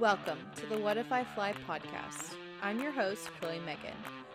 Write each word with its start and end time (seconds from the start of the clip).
Welcome 0.00 0.40
to 0.56 0.66
the 0.66 0.76
What 0.76 0.96
If 0.96 1.12
I 1.12 1.22
Fly 1.22 1.54
podcast. 1.68 2.34
I'm 2.62 2.80
your 2.80 2.90
host, 2.90 3.30
Chloe 3.40 3.60
Meghan, 3.64 3.94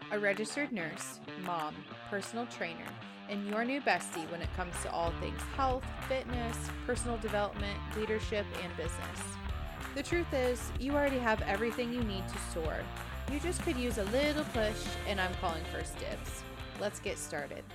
a 0.09 0.17
registered 0.17 0.71
nurse, 0.71 1.19
mom, 1.43 1.75
personal 2.09 2.45
trainer, 2.45 2.87
and 3.27 3.45
your 3.45 3.65
new 3.65 3.81
bestie 3.81 4.31
when 4.31 4.41
it 4.41 4.47
comes 4.55 4.73
to 4.83 4.91
all 4.91 5.11
things 5.19 5.41
health, 5.57 5.83
fitness, 6.07 6.55
personal 6.85 7.17
development, 7.17 7.77
leadership, 7.97 8.45
and 8.63 8.77
business. 8.77 9.19
The 9.95 10.03
truth 10.03 10.33
is, 10.33 10.71
you 10.79 10.93
already 10.93 11.19
have 11.19 11.41
everything 11.41 11.93
you 11.93 12.03
need 12.03 12.25
to 12.29 12.37
soar. 12.53 12.77
You 13.29 13.41
just 13.41 13.61
could 13.63 13.75
use 13.75 13.97
a 13.97 14.05
little 14.05 14.45
push, 14.53 14.81
and 15.09 15.19
I'm 15.19 15.33
calling 15.41 15.63
first 15.73 15.99
dibs. 15.99 16.41
Let's 16.79 17.01
get 17.01 17.17
started. 17.17 17.65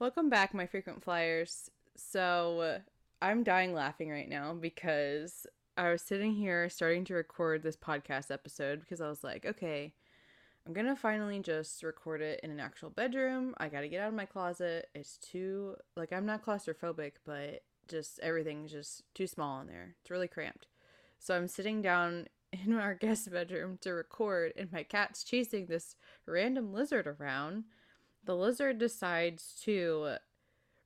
Welcome 0.00 0.28
back, 0.28 0.52
my 0.52 0.66
frequent 0.66 1.04
flyers. 1.04 1.70
So, 1.94 2.80
I'm 3.22 3.42
dying 3.42 3.72
laughing 3.72 4.10
right 4.10 4.28
now 4.28 4.54
because 4.54 5.46
I 5.76 5.90
was 5.90 6.02
sitting 6.02 6.34
here 6.34 6.68
starting 6.68 7.04
to 7.06 7.14
record 7.14 7.62
this 7.62 7.76
podcast 7.76 8.30
episode 8.30 8.80
because 8.80 9.00
I 9.00 9.08
was 9.08 9.24
like, 9.24 9.44
okay, 9.44 9.92
I'm 10.66 10.72
gonna 10.72 10.96
finally 10.96 11.40
just 11.40 11.82
record 11.82 12.22
it 12.22 12.40
in 12.42 12.50
an 12.50 12.60
actual 12.60 12.90
bedroom. 12.90 13.54
I 13.58 13.68
gotta 13.68 13.88
get 13.88 14.00
out 14.00 14.08
of 14.08 14.14
my 14.14 14.24
closet. 14.24 14.88
It's 14.94 15.18
too, 15.18 15.76
like, 15.96 16.12
I'm 16.12 16.26
not 16.26 16.44
claustrophobic, 16.44 17.12
but 17.26 17.62
just 17.88 18.18
everything's 18.20 18.72
just 18.72 19.02
too 19.14 19.26
small 19.26 19.60
in 19.60 19.66
there. 19.66 19.94
It's 20.00 20.10
really 20.10 20.28
cramped. 20.28 20.66
So 21.18 21.36
I'm 21.36 21.48
sitting 21.48 21.82
down 21.82 22.26
in 22.52 22.74
our 22.74 22.94
guest 22.94 23.30
bedroom 23.30 23.78
to 23.82 23.92
record, 23.92 24.52
and 24.56 24.72
my 24.72 24.84
cat's 24.84 25.24
chasing 25.24 25.66
this 25.66 25.96
random 26.26 26.72
lizard 26.72 27.06
around. 27.06 27.64
The 28.24 28.36
lizard 28.36 28.78
decides 28.78 29.54
to 29.64 30.16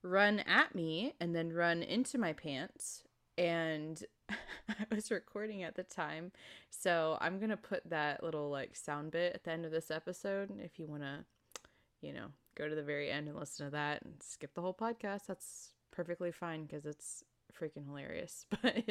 run 0.09 0.41
at 0.41 0.75
me 0.75 1.15
and 1.21 1.35
then 1.35 1.53
run 1.53 1.83
into 1.83 2.19
my 2.19 2.33
pants. 2.33 3.03
And 3.37 4.03
I 4.31 4.87
was 4.91 5.11
recording 5.11 5.63
at 5.63 5.77
the 5.77 5.83
time. 5.83 6.33
So 6.71 7.19
I'm 7.21 7.39
going 7.39 7.51
to 7.51 7.57
put 7.57 7.89
that 7.91 8.23
little 8.23 8.51
like 8.51 8.75
sound 8.75 9.13
bit 9.13 9.35
at 9.35 9.45
the 9.45 9.53
end 9.53 9.65
of 9.65 9.71
this 9.71 9.91
episode. 9.91 10.51
If 10.61 10.79
you 10.79 10.87
want 10.87 11.03
to, 11.03 11.25
you 12.01 12.13
know, 12.13 12.27
go 12.57 12.69
to 12.69 12.75
the 12.75 12.83
very 12.83 13.11
end 13.11 13.29
and 13.29 13.39
listen 13.39 13.67
to 13.67 13.73
that 13.73 14.03
and 14.03 14.15
skip 14.23 14.55
the 14.55 14.61
whole 14.61 14.75
podcast, 14.75 15.27
that's 15.27 15.71
perfectly 15.91 16.33
fine 16.33 16.65
because 16.65 16.87
it's 16.87 17.25
freaking 17.59 17.87
hilarious. 17.87 18.47
But 18.63 18.85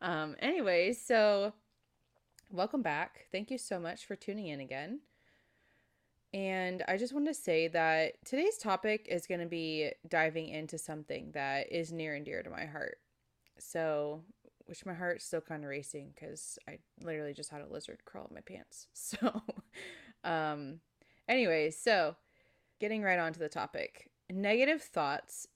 um, 0.00 0.36
anyway, 0.38 0.92
so 0.92 1.54
welcome 2.50 2.82
back. 2.82 3.26
Thank 3.32 3.50
you 3.50 3.58
so 3.58 3.78
much 3.78 4.04
for 4.04 4.16
tuning 4.16 4.48
in 4.48 4.60
again. 4.60 5.00
And 6.34 6.82
I 6.88 6.96
just 6.96 7.14
want 7.14 7.28
to 7.28 7.34
say 7.34 7.68
that 7.68 8.14
today's 8.24 8.58
topic 8.58 9.06
is 9.08 9.28
going 9.28 9.38
to 9.40 9.46
be 9.46 9.92
diving 10.08 10.48
into 10.48 10.78
something 10.78 11.30
that 11.32 11.70
is 11.70 11.92
near 11.92 12.16
and 12.16 12.24
dear 12.24 12.42
to 12.42 12.50
my 12.50 12.64
heart. 12.64 12.98
So, 13.60 14.22
which 14.66 14.84
my 14.84 14.94
heart's 14.94 15.24
still 15.24 15.40
kind 15.40 15.62
of 15.62 15.70
racing 15.70 16.12
because 16.12 16.58
I 16.68 16.78
literally 17.00 17.34
just 17.34 17.50
had 17.50 17.60
a 17.60 17.72
lizard 17.72 18.04
crawl 18.04 18.26
in 18.28 18.34
my 18.34 18.40
pants. 18.40 18.88
So, 18.94 19.42
um, 20.24 20.80
anyway, 21.28 21.70
so 21.70 22.16
getting 22.80 23.02
right 23.02 23.18
onto 23.18 23.38
the 23.38 23.48
topic 23.48 24.10
negative 24.28 24.82
thoughts, 24.82 25.46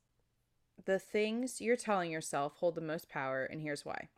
the 0.84 1.00
things 1.00 1.60
you're 1.60 1.74
telling 1.74 2.12
yourself 2.12 2.52
hold 2.58 2.76
the 2.76 2.80
most 2.80 3.08
power, 3.08 3.44
and 3.44 3.60
here's 3.60 3.84
why. 3.84 4.10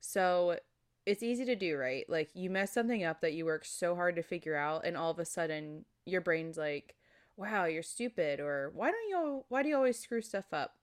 So, 0.00 0.58
it's 1.06 1.22
easy 1.22 1.44
to 1.44 1.56
do, 1.56 1.76
right? 1.76 2.04
Like 2.08 2.30
you 2.34 2.50
mess 2.50 2.72
something 2.72 3.04
up 3.04 3.20
that 3.20 3.34
you 3.34 3.44
work 3.44 3.64
so 3.64 3.94
hard 3.94 4.16
to 4.16 4.22
figure 4.22 4.56
out 4.56 4.84
and 4.86 4.96
all 4.96 5.10
of 5.10 5.18
a 5.18 5.24
sudden 5.24 5.84
your 6.06 6.20
brain's 6.20 6.56
like, 6.56 6.96
"Wow, 7.36 7.64
you're 7.66 7.82
stupid," 7.82 8.40
or 8.40 8.70
"Why 8.74 8.90
don't 8.90 9.08
you 9.08 9.44
why 9.48 9.62
do 9.62 9.68
you 9.68 9.76
always 9.76 9.98
screw 9.98 10.22
stuff 10.22 10.52
up?" 10.52 10.76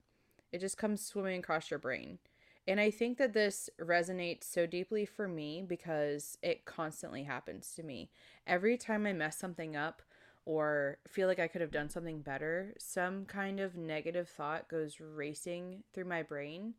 It 0.51 0.59
just 0.59 0.77
comes 0.77 1.05
swimming 1.05 1.39
across 1.39 1.71
your 1.71 1.79
brain. 1.79 2.19
And 2.67 2.79
I 2.79 2.91
think 2.91 3.17
that 3.17 3.33
this 3.33 3.69
resonates 3.79 4.43
so 4.45 4.65
deeply 4.67 5.05
for 5.05 5.27
me 5.27 5.63
because 5.63 6.37
it 6.43 6.65
constantly 6.65 7.23
happens 7.23 7.73
to 7.75 7.83
me. 7.83 8.11
Every 8.45 8.77
time 8.77 9.05
I 9.07 9.13
mess 9.13 9.37
something 9.37 9.75
up 9.75 10.01
or 10.45 10.99
feel 11.07 11.27
like 11.27 11.39
I 11.39 11.47
could 11.47 11.61
have 11.61 11.71
done 11.71 11.89
something 11.89 12.21
better, 12.21 12.73
some 12.77 13.25
kind 13.25 13.59
of 13.59 13.75
negative 13.75 14.29
thought 14.29 14.69
goes 14.69 14.99
racing 14.99 15.83
through 15.93 16.05
my 16.05 16.21
brain 16.23 16.75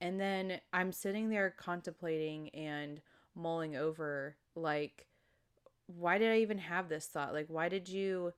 and 0.00 0.20
then 0.20 0.60
I'm 0.72 0.92
sitting 0.92 1.30
there 1.30 1.54
contemplating 1.56 2.50
and 2.50 3.00
mulling 3.34 3.76
over, 3.76 4.36
like, 4.54 5.06
why 5.86 6.18
did 6.18 6.32
I 6.32 6.38
even 6.38 6.58
have 6.58 6.88
this 6.88 7.06
thought? 7.06 7.32
Like, 7.32 7.46
why 7.48 7.68
did 7.68 7.88
you. 7.88 8.32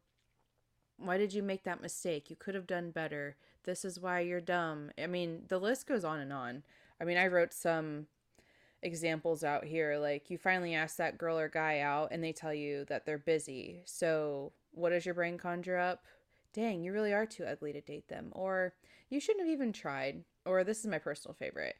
Why 1.00 1.16
did 1.16 1.32
you 1.32 1.44
make 1.44 1.62
that 1.62 1.80
mistake? 1.80 2.28
You 2.28 2.34
could 2.34 2.56
have 2.56 2.66
done 2.66 2.90
better. 2.90 3.36
This 3.64 3.84
is 3.84 4.00
why 4.00 4.20
you're 4.20 4.40
dumb. 4.40 4.90
I 5.00 5.06
mean, 5.06 5.44
the 5.46 5.60
list 5.60 5.86
goes 5.86 6.04
on 6.04 6.18
and 6.18 6.32
on. 6.32 6.64
I 7.00 7.04
mean, 7.04 7.16
I 7.16 7.28
wrote 7.28 7.52
some 7.52 8.08
examples 8.82 9.44
out 9.44 9.64
here. 9.64 9.96
Like, 9.96 10.28
you 10.28 10.38
finally 10.38 10.74
ask 10.74 10.96
that 10.96 11.16
girl 11.16 11.38
or 11.38 11.48
guy 11.48 11.78
out 11.78 12.08
and 12.10 12.22
they 12.22 12.32
tell 12.32 12.52
you 12.52 12.84
that 12.86 13.06
they're 13.06 13.16
busy. 13.16 13.80
So, 13.84 14.52
what 14.72 14.90
does 14.90 15.06
your 15.06 15.14
brain 15.14 15.38
conjure 15.38 15.78
up? 15.78 16.04
Dang, 16.52 16.82
you 16.82 16.92
really 16.92 17.12
are 17.12 17.26
too 17.26 17.44
ugly 17.44 17.72
to 17.72 17.80
date 17.80 18.08
them. 18.08 18.28
Or, 18.32 18.74
you 19.08 19.20
shouldn't 19.20 19.46
have 19.46 19.52
even 19.52 19.72
tried 19.72 20.24
or 20.48 20.64
this 20.64 20.80
is 20.80 20.86
my 20.86 20.98
personal 20.98 21.34
favorite. 21.34 21.76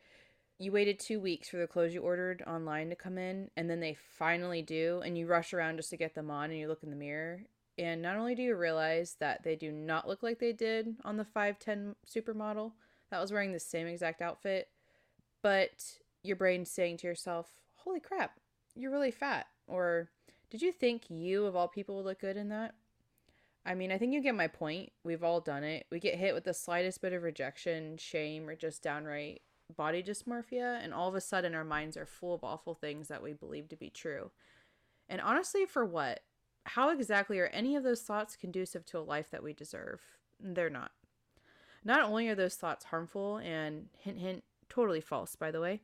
You 0.58 0.72
waited 0.72 0.98
two 0.98 1.20
weeks 1.20 1.48
for 1.48 1.56
the 1.56 1.66
clothes 1.66 1.94
you 1.94 2.02
ordered 2.02 2.42
online 2.46 2.90
to 2.90 2.96
come 2.96 3.16
in, 3.16 3.50
and 3.56 3.70
then 3.70 3.80
they 3.80 3.94
finally 3.94 4.60
do, 4.60 5.00
and 5.04 5.16
you 5.16 5.26
rush 5.26 5.54
around 5.54 5.76
just 5.76 5.90
to 5.90 5.96
get 5.96 6.14
them 6.14 6.30
on, 6.30 6.50
and 6.50 6.58
you 6.58 6.68
look 6.68 6.82
in 6.82 6.90
the 6.90 6.96
mirror. 6.96 7.42
And 7.78 8.02
not 8.02 8.16
only 8.16 8.34
do 8.34 8.42
you 8.42 8.56
realize 8.56 9.16
that 9.20 9.44
they 9.44 9.54
do 9.54 9.70
not 9.70 10.08
look 10.08 10.22
like 10.22 10.40
they 10.40 10.52
did 10.52 10.96
on 11.04 11.16
the 11.16 11.24
510 11.24 11.94
supermodel 12.06 12.72
that 13.10 13.20
was 13.20 13.32
wearing 13.32 13.52
the 13.52 13.60
same 13.60 13.86
exact 13.86 14.20
outfit, 14.20 14.68
but 15.42 15.98
your 16.24 16.36
brain's 16.36 16.70
saying 16.70 16.98
to 16.98 17.06
yourself, 17.06 17.48
Holy 17.76 18.00
crap, 18.00 18.40
you're 18.74 18.90
really 18.90 19.12
fat. 19.12 19.46
Or 19.68 20.10
did 20.50 20.60
you 20.60 20.72
think 20.72 21.04
you, 21.08 21.46
of 21.46 21.54
all 21.54 21.68
people, 21.68 21.96
would 21.96 22.04
look 22.04 22.20
good 22.20 22.36
in 22.36 22.48
that? 22.48 22.74
I 23.68 23.74
mean, 23.74 23.92
I 23.92 23.98
think 23.98 24.14
you 24.14 24.22
get 24.22 24.34
my 24.34 24.46
point. 24.46 24.92
We've 25.04 25.22
all 25.22 25.42
done 25.42 25.62
it. 25.62 25.84
We 25.90 26.00
get 26.00 26.14
hit 26.14 26.32
with 26.32 26.44
the 26.44 26.54
slightest 26.54 27.02
bit 27.02 27.12
of 27.12 27.22
rejection, 27.22 27.98
shame, 27.98 28.48
or 28.48 28.56
just 28.56 28.82
downright 28.82 29.42
body 29.76 30.02
dysmorphia, 30.02 30.82
and 30.82 30.94
all 30.94 31.10
of 31.10 31.14
a 31.14 31.20
sudden 31.20 31.54
our 31.54 31.64
minds 31.64 31.94
are 31.94 32.06
full 32.06 32.32
of 32.32 32.42
awful 32.42 32.74
things 32.74 33.08
that 33.08 33.22
we 33.22 33.34
believe 33.34 33.68
to 33.68 33.76
be 33.76 33.90
true. 33.90 34.30
And 35.06 35.20
honestly, 35.20 35.66
for 35.66 35.84
what? 35.84 36.20
How 36.64 36.88
exactly 36.88 37.38
are 37.40 37.48
any 37.48 37.76
of 37.76 37.82
those 37.82 38.00
thoughts 38.00 38.36
conducive 38.36 38.86
to 38.86 38.98
a 38.98 39.00
life 39.00 39.30
that 39.30 39.42
we 39.42 39.52
deserve? 39.52 40.00
They're 40.40 40.70
not. 40.70 40.92
Not 41.84 42.02
only 42.02 42.28
are 42.28 42.34
those 42.34 42.54
thoughts 42.54 42.86
harmful 42.86 43.36
and 43.36 43.88
hint, 43.98 44.18
hint, 44.18 44.44
totally 44.70 45.02
false, 45.02 45.36
by 45.36 45.50
the 45.50 45.60
way, 45.60 45.82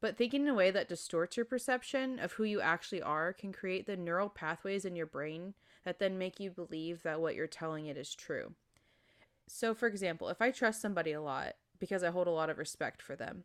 but 0.00 0.16
thinking 0.16 0.42
in 0.42 0.48
a 0.48 0.54
way 0.54 0.72
that 0.72 0.88
distorts 0.88 1.36
your 1.36 1.46
perception 1.46 2.18
of 2.18 2.32
who 2.32 2.44
you 2.44 2.60
actually 2.60 3.02
are 3.02 3.32
can 3.32 3.52
create 3.52 3.86
the 3.86 3.96
neural 3.96 4.28
pathways 4.28 4.84
in 4.84 4.96
your 4.96 5.06
brain 5.06 5.54
that 5.84 5.98
then 5.98 6.18
make 6.18 6.40
you 6.40 6.50
believe 6.50 7.02
that 7.02 7.20
what 7.20 7.34
you're 7.34 7.46
telling 7.46 7.86
it 7.86 7.96
is 7.96 8.14
true. 8.14 8.54
So, 9.46 9.74
for 9.74 9.86
example, 9.86 10.28
if 10.28 10.40
I 10.40 10.50
trust 10.50 10.80
somebody 10.80 11.12
a 11.12 11.20
lot 11.20 11.54
because 11.78 12.04
I 12.04 12.10
hold 12.10 12.26
a 12.26 12.32
lot 12.32 12.50
of 12.50 12.58
respect 12.58 13.02
for 13.02 13.16
them, 13.16 13.44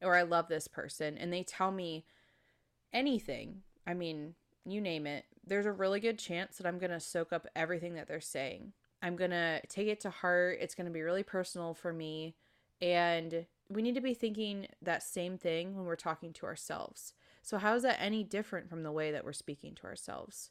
or 0.00 0.14
I 0.14 0.22
love 0.22 0.48
this 0.48 0.68
person, 0.68 1.16
and 1.16 1.32
they 1.32 1.42
tell 1.42 1.72
me 1.72 2.04
anything, 2.92 3.62
I 3.86 3.94
mean, 3.94 4.34
you 4.64 4.80
name 4.80 5.06
it, 5.06 5.24
there's 5.44 5.66
a 5.66 5.72
really 5.72 6.00
good 6.00 6.18
chance 6.18 6.58
that 6.58 6.66
I'm 6.66 6.78
going 6.78 6.90
to 6.90 7.00
soak 7.00 7.32
up 7.32 7.48
everything 7.56 7.94
that 7.94 8.06
they're 8.06 8.20
saying. 8.20 8.72
I'm 9.02 9.16
going 9.16 9.32
to 9.32 9.60
take 9.68 9.88
it 9.88 10.00
to 10.02 10.10
heart. 10.10 10.58
It's 10.60 10.74
going 10.74 10.86
to 10.86 10.92
be 10.92 11.02
really 11.02 11.24
personal 11.24 11.74
for 11.74 11.92
me. 11.92 12.36
And 12.80 13.46
we 13.68 13.82
need 13.82 13.94
to 13.96 14.00
be 14.00 14.14
thinking 14.14 14.68
that 14.80 15.02
same 15.02 15.38
thing 15.38 15.74
when 15.74 15.86
we're 15.86 15.96
talking 15.96 16.32
to 16.34 16.46
ourselves. 16.46 17.14
So, 17.42 17.58
how 17.58 17.74
is 17.74 17.82
that 17.82 18.00
any 18.00 18.22
different 18.22 18.68
from 18.68 18.84
the 18.84 18.92
way 18.92 19.10
that 19.10 19.24
we're 19.24 19.32
speaking 19.32 19.74
to 19.76 19.84
ourselves? 19.84 20.50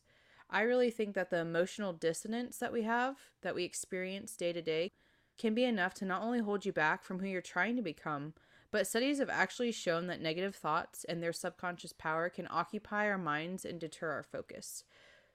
I 0.52 0.62
really 0.62 0.92
think 0.92 1.16
that 1.16 1.30
the 1.30 1.40
emotional 1.40 1.94
dissonance 1.94 2.58
that 2.58 2.74
we 2.74 2.82
have, 2.82 3.16
that 3.42 3.56
we 3.56 3.64
experience 3.64 4.36
day 4.36 4.52
to 4.52 4.62
day, 4.62 4.92
can 5.38 5.54
be 5.54 5.64
enough 5.64 5.94
to 5.96 6.06
not 6.06 6.22
only 6.22 6.40
hold 6.40 6.66
you 6.66 6.74
back 6.74 7.04
from 7.04 7.20
who 7.20 7.28
you're 7.28 7.42
trying 7.42 7.76
to 7.78 7.82
become, 7.82 8.34
but 8.70 8.86
studies 8.86 9.20
have 9.20 9.30
actually 9.30 9.72
shown 9.72 10.08
that 10.08 10.22
negative 10.22 10.56
thoughts 10.56 11.04
and 11.06 11.22
their 11.22 11.34
subconscious 11.34 11.94
power 11.94 12.30
can 12.30 12.48
occupy 12.50 13.08
our 13.08 13.18
minds 13.18 13.66
and 13.66 13.80
deter 13.80 14.12
our 14.12 14.24
focus. 14.24 14.84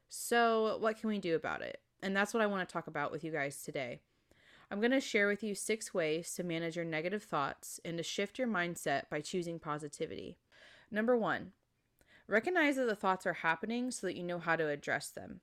So, 0.09 0.77
what 0.81 1.01
can 1.01 1.09
we 1.09 1.19
do 1.19 1.35
about 1.35 1.63
it? 1.63 1.81
And 2.03 2.15
that's 2.15 2.33
what 2.33 2.43
I 2.43 2.47
want 2.47 2.67
to 2.69 2.73
talk 2.73 2.87
about 2.87 3.11
with 3.11 3.25
you 3.25 3.33
guys 3.33 3.63
today. 3.63 4.01
I'm 4.71 4.81
going 4.81 4.93
to 4.93 5.01
share 5.01 5.29
with 5.29 5.43
you 5.43 5.55
six 5.55 5.95
ways 5.95 6.35
to 6.35 6.45
manage 6.45 6.77
your 6.77 6.85
negative 6.85 7.23
thoughts 7.23 7.81
and 7.85 7.97
to 7.97 8.03
shift 8.03 8.39
your 8.39 8.49
mindset 8.49 9.09
by 9.11 9.21
choosing 9.21 9.59
positivity. 9.59 10.37
Number 10.91 11.17
one, 11.17 11.53
recognize 12.29 12.77
that 12.77 12.87
the 12.87 12.97
thoughts 12.97 13.27
are 13.27 13.35
happening 13.35 13.91
so 13.91 14.07
that 14.07 14.17
you 14.17 14.23
know 14.23 14.39
how 14.39 14.57
to 14.57 14.69
address 14.69 15.09
them. 15.09 15.41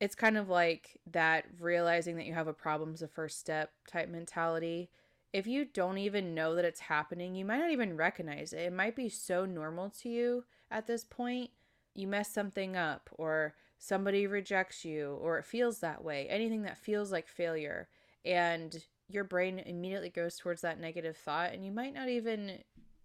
It's 0.00 0.14
kind 0.14 0.36
of 0.36 0.48
like 0.48 0.98
that 1.10 1.46
realizing 1.58 2.16
that 2.16 2.26
you 2.26 2.34
have 2.34 2.46
a 2.46 2.52
problem 2.52 2.94
is 2.94 3.00
the 3.00 3.08
first 3.08 3.40
step 3.40 3.72
type 3.88 4.08
mentality. 4.08 4.90
If 5.32 5.46
you 5.46 5.64
don't 5.64 5.98
even 5.98 6.34
know 6.34 6.54
that 6.54 6.64
it's 6.64 6.80
happening, 6.80 7.34
you 7.34 7.44
might 7.44 7.58
not 7.58 7.72
even 7.72 7.96
recognize 7.96 8.52
it. 8.52 8.60
It 8.60 8.72
might 8.72 8.96
be 8.96 9.08
so 9.08 9.44
normal 9.44 9.90
to 10.02 10.08
you 10.08 10.44
at 10.70 10.86
this 10.86 11.04
point. 11.04 11.50
You 11.94 12.06
mess 12.06 12.30
something 12.30 12.76
up, 12.76 13.10
or 13.12 13.54
somebody 13.76 14.26
rejects 14.26 14.84
you, 14.84 15.18
or 15.20 15.38
it 15.38 15.44
feels 15.44 15.80
that 15.80 16.04
way. 16.04 16.28
Anything 16.28 16.62
that 16.62 16.78
feels 16.78 17.10
like 17.10 17.26
failure 17.26 17.88
and 18.24 18.84
your 19.08 19.24
brain 19.24 19.58
immediately 19.58 20.10
goes 20.10 20.36
towards 20.36 20.60
that 20.62 20.78
negative 20.78 21.16
thought 21.16 21.52
and 21.52 21.64
you 21.64 21.72
might 21.72 21.94
not 21.94 22.08
even 22.08 22.58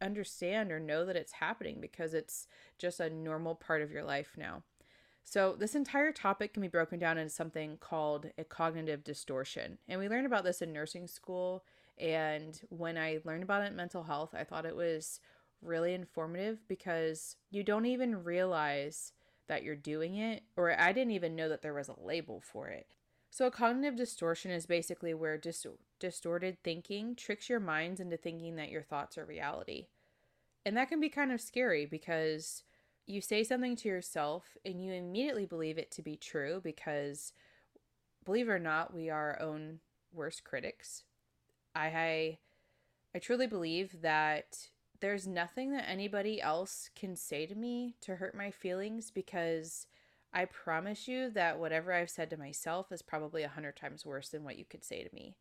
understand 0.03 0.71
or 0.71 0.79
know 0.79 1.05
that 1.05 1.15
it's 1.15 1.33
happening 1.33 1.79
because 1.79 2.13
it's 2.13 2.47
just 2.77 2.99
a 2.99 3.09
normal 3.09 3.55
part 3.55 3.81
of 3.81 3.91
your 3.91 4.03
life 4.03 4.35
now. 4.37 4.63
So, 5.23 5.55
this 5.57 5.73
entire 5.73 6.11
topic 6.11 6.53
can 6.53 6.61
be 6.61 6.67
broken 6.67 6.99
down 6.99 7.17
into 7.17 7.33
something 7.33 7.77
called 7.77 8.27
a 8.37 8.43
cognitive 8.43 9.03
distortion. 9.03 9.77
And 9.87 9.99
we 9.99 10.09
learned 10.09 10.25
about 10.25 10.43
this 10.43 10.61
in 10.61 10.73
nursing 10.73 11.07
school. 11.07 11.63
And 11.97 12.59
when 12.69 12.97
I 12.97 13.19
learned 13.23 13.43
about 13.43 13.63
it 13.63 13.67
in 13.71 13.75
mental 13.75 14.03
health, 14.03 14.35
I 14.37 14.43
thought 14.43 14.65
it 14.65 14.75
was 14.75 15.21
really 15.61 15.93
informative 15.93 16.67
because 16.67 17.37
you 17.49 17.63
don't 17.63 17.85
even 17.85 18.23
realize 18.23 19.13
that 19.47 19.63
you're 19.63 19.75
doing 19.75 20.15
it, 20.17 20.43
or 20.57 20.77
I 20.79 20.91
didn't 20.91 21.11
even 21.11 21.35
know 21.35 21.49
that 21.49 21.61
there 21.61 21.73
was 21.73 21.89
a 21.89 21.99
label 22.01 22.41
for 22.41 22.67
it. 22.67 22.87
So, 23.29 23.47
a 23.47 23.51
cognitive 23.51 23.95
distortion 23.95 24.51
is 24.51 24.65
basically 24.65 25.13
where 25.13 25.37
dis- 25.37 25.65
distorted 25.99 26.57
thinking 26.63 27.15
tricks 27.15 27.49
your 27.49 27.59
minds 27.59 27.99
into 27.99 28.17
thinking 28.17 28.57
that 28.57 28.69
your 28.69 28.83
thoughts 28.83 29.17
are 29.17 29.25
reality. 29.25 29.87
And 30.65 30.77
that 30.77 30.89
can 30.89 30.99
be 30.99 31.09
kind 31.09 31.31
of 31.31 31.41
scary 31.41 31.85
because 31.85 32.63
you 33.05 33.21
say 33.21 33.43
something 33.43 33.75
to 33.77 33.89
yourself 33.89 34.57
and 34.65 34.83
you 34.83 34.93
immediately 34.93 35.45
believe 35.45 35.77
it 35.77 35.91
to 35.91 36.01
be 36.01 36.15
true 36.15 36.61
because, 36.63 37.33
believe 38.23 38.47
it 38.47 38.51
or 38.51 38.59
not, 38.59 38.93
we 38.93 39.09
are 39.09 39.33
our 39.33 39.41
own 39.41 39.79
worst 40.13 40.43
critics. 40.43 41.03
I, 41.75 41.87
I, 41.87 42.37
I 43.15 43.19
truly 43.19 43.47
believe 43.47 44.01
that 44.01 44.69
there's 45.01 45.27
nothing 45.27 45.71
that 45.73 45.89
anybody 45.89 46.41
else 46.41 46.89
can 46.95 47.17
say 47.17 47.45
to 47.45 47.55
me 47.55 47.95
to 48.01 48.15
hurt 48.15 48.35
my 48.35 48.51
feelings 48.51 49.11
because 49.11 49.85
I 50.33 50.45
promise 50.45 51.09
you 51.09 51.29
that 51.31 51.59
whatever 51.59 51.91
I've 51.91 52.09
said 52.09 52.29
to 52.29 52.37
myself 52.37 52.91
is 52.91 53.01
probably 53.01 53.43
a 53.43 53.49
hundred 53.49 53.75
times 53.75 54.05
worse 54.05 54.29
than 54.29 54.45
what 54.45 54.57
you 54.57 54.63
could 54.63 54.83
say 54.83 55.03
to 55.03 55.13
me. 55.13 55.35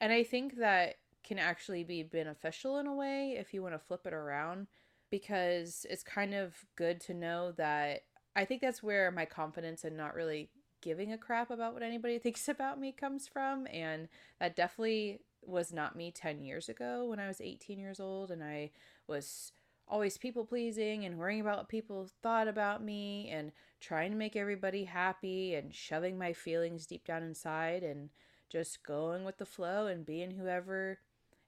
And 0.00 0.12
I 0.12 0.22
think 0.22 0.58
that 0.58 0.96
can 1.24 1.38
actually 1.38 1.84
be 1.84 2.02
beneficial 2.02 2.78
in 2.78 2.86
a 2.86 2.94
way 2.94 3.36
if 3.38 3.52
you 3.52 3.62
want 3.62 3.74
to 3.74 3.78
flip 3.78 4.06
it 4.06 4.12
around 4.12 4.66
because 5.10 5.86
it's 5.88 6.02
kind 6.02 6.34
of 6.34 6.54
good 6.76 7.00
to 7.00 7.14
know 7.14 7.52
that 7.52 8.02
I 8.36 8.44
think 8.44 8.60
that's 8.60 8.82
where 8.82 9.10
my 9.10 9.24
confidence 9.24 9.84
and 9.84 9.96
not 9.96 10.14
really 10.14 10.50
giving 10.80 11.12
a 11.12 11.18
crap 11.18 11.50
about 11.50 11.74
what 11.74 11.82
anybody 11.82 12.18
thinks 12.20 12.48
about 12.48 12.80
me 12.80 12.92
comes 12.92 13.26
from. 13.26 13.66
And 13.72 14.08
that 14.40 14.56
definitely 14.56 15.20
was 15.42 15.72
not 15.72 15.96
me 15.96 16.10
10 16.10 16.42
years 16.42 16.68
ago 16.68 17.06
when 17.06 17.20
I 17.20 17.28
was 17.28 17.40
18 17.40 17.78
years 17.78 18.00
old 18.00 18.30
and 18.30 18.42
I 18.42 18.70
was 19.06 19.52
always 19.86 20.18
people 20.18 20.44
pleasing 20.44 21.04
and 21.04 21.18
worrying 21.18 21.40
about 21.40 21.58
what 21.58 21.68
people 21.68 22.08
thought 22.22 22.46
about 22.46 22.84
me 22.84 23.30
and 23.32 23.52
trying 23.80 24.10
to 24.10 24.16
make 24.16 24.36
everybody 24.36 24.84
happy 24.84 25.54
and 25.54 25.74
shoving 25.74 26.18
my 26.18 26.32
feelings 26.32 26.86
deep 26.86 27.06
down 27.06 27.22
inside 27.22 27.82
and 27.82 28.10
just 28.50 28.82
going 28.82 29.24
with 29.24 29.38
the 29.38 29.46
flow 29.46 29.86
and 29.86 30.04
being 30.04 30.32
whoever 30.32 30.98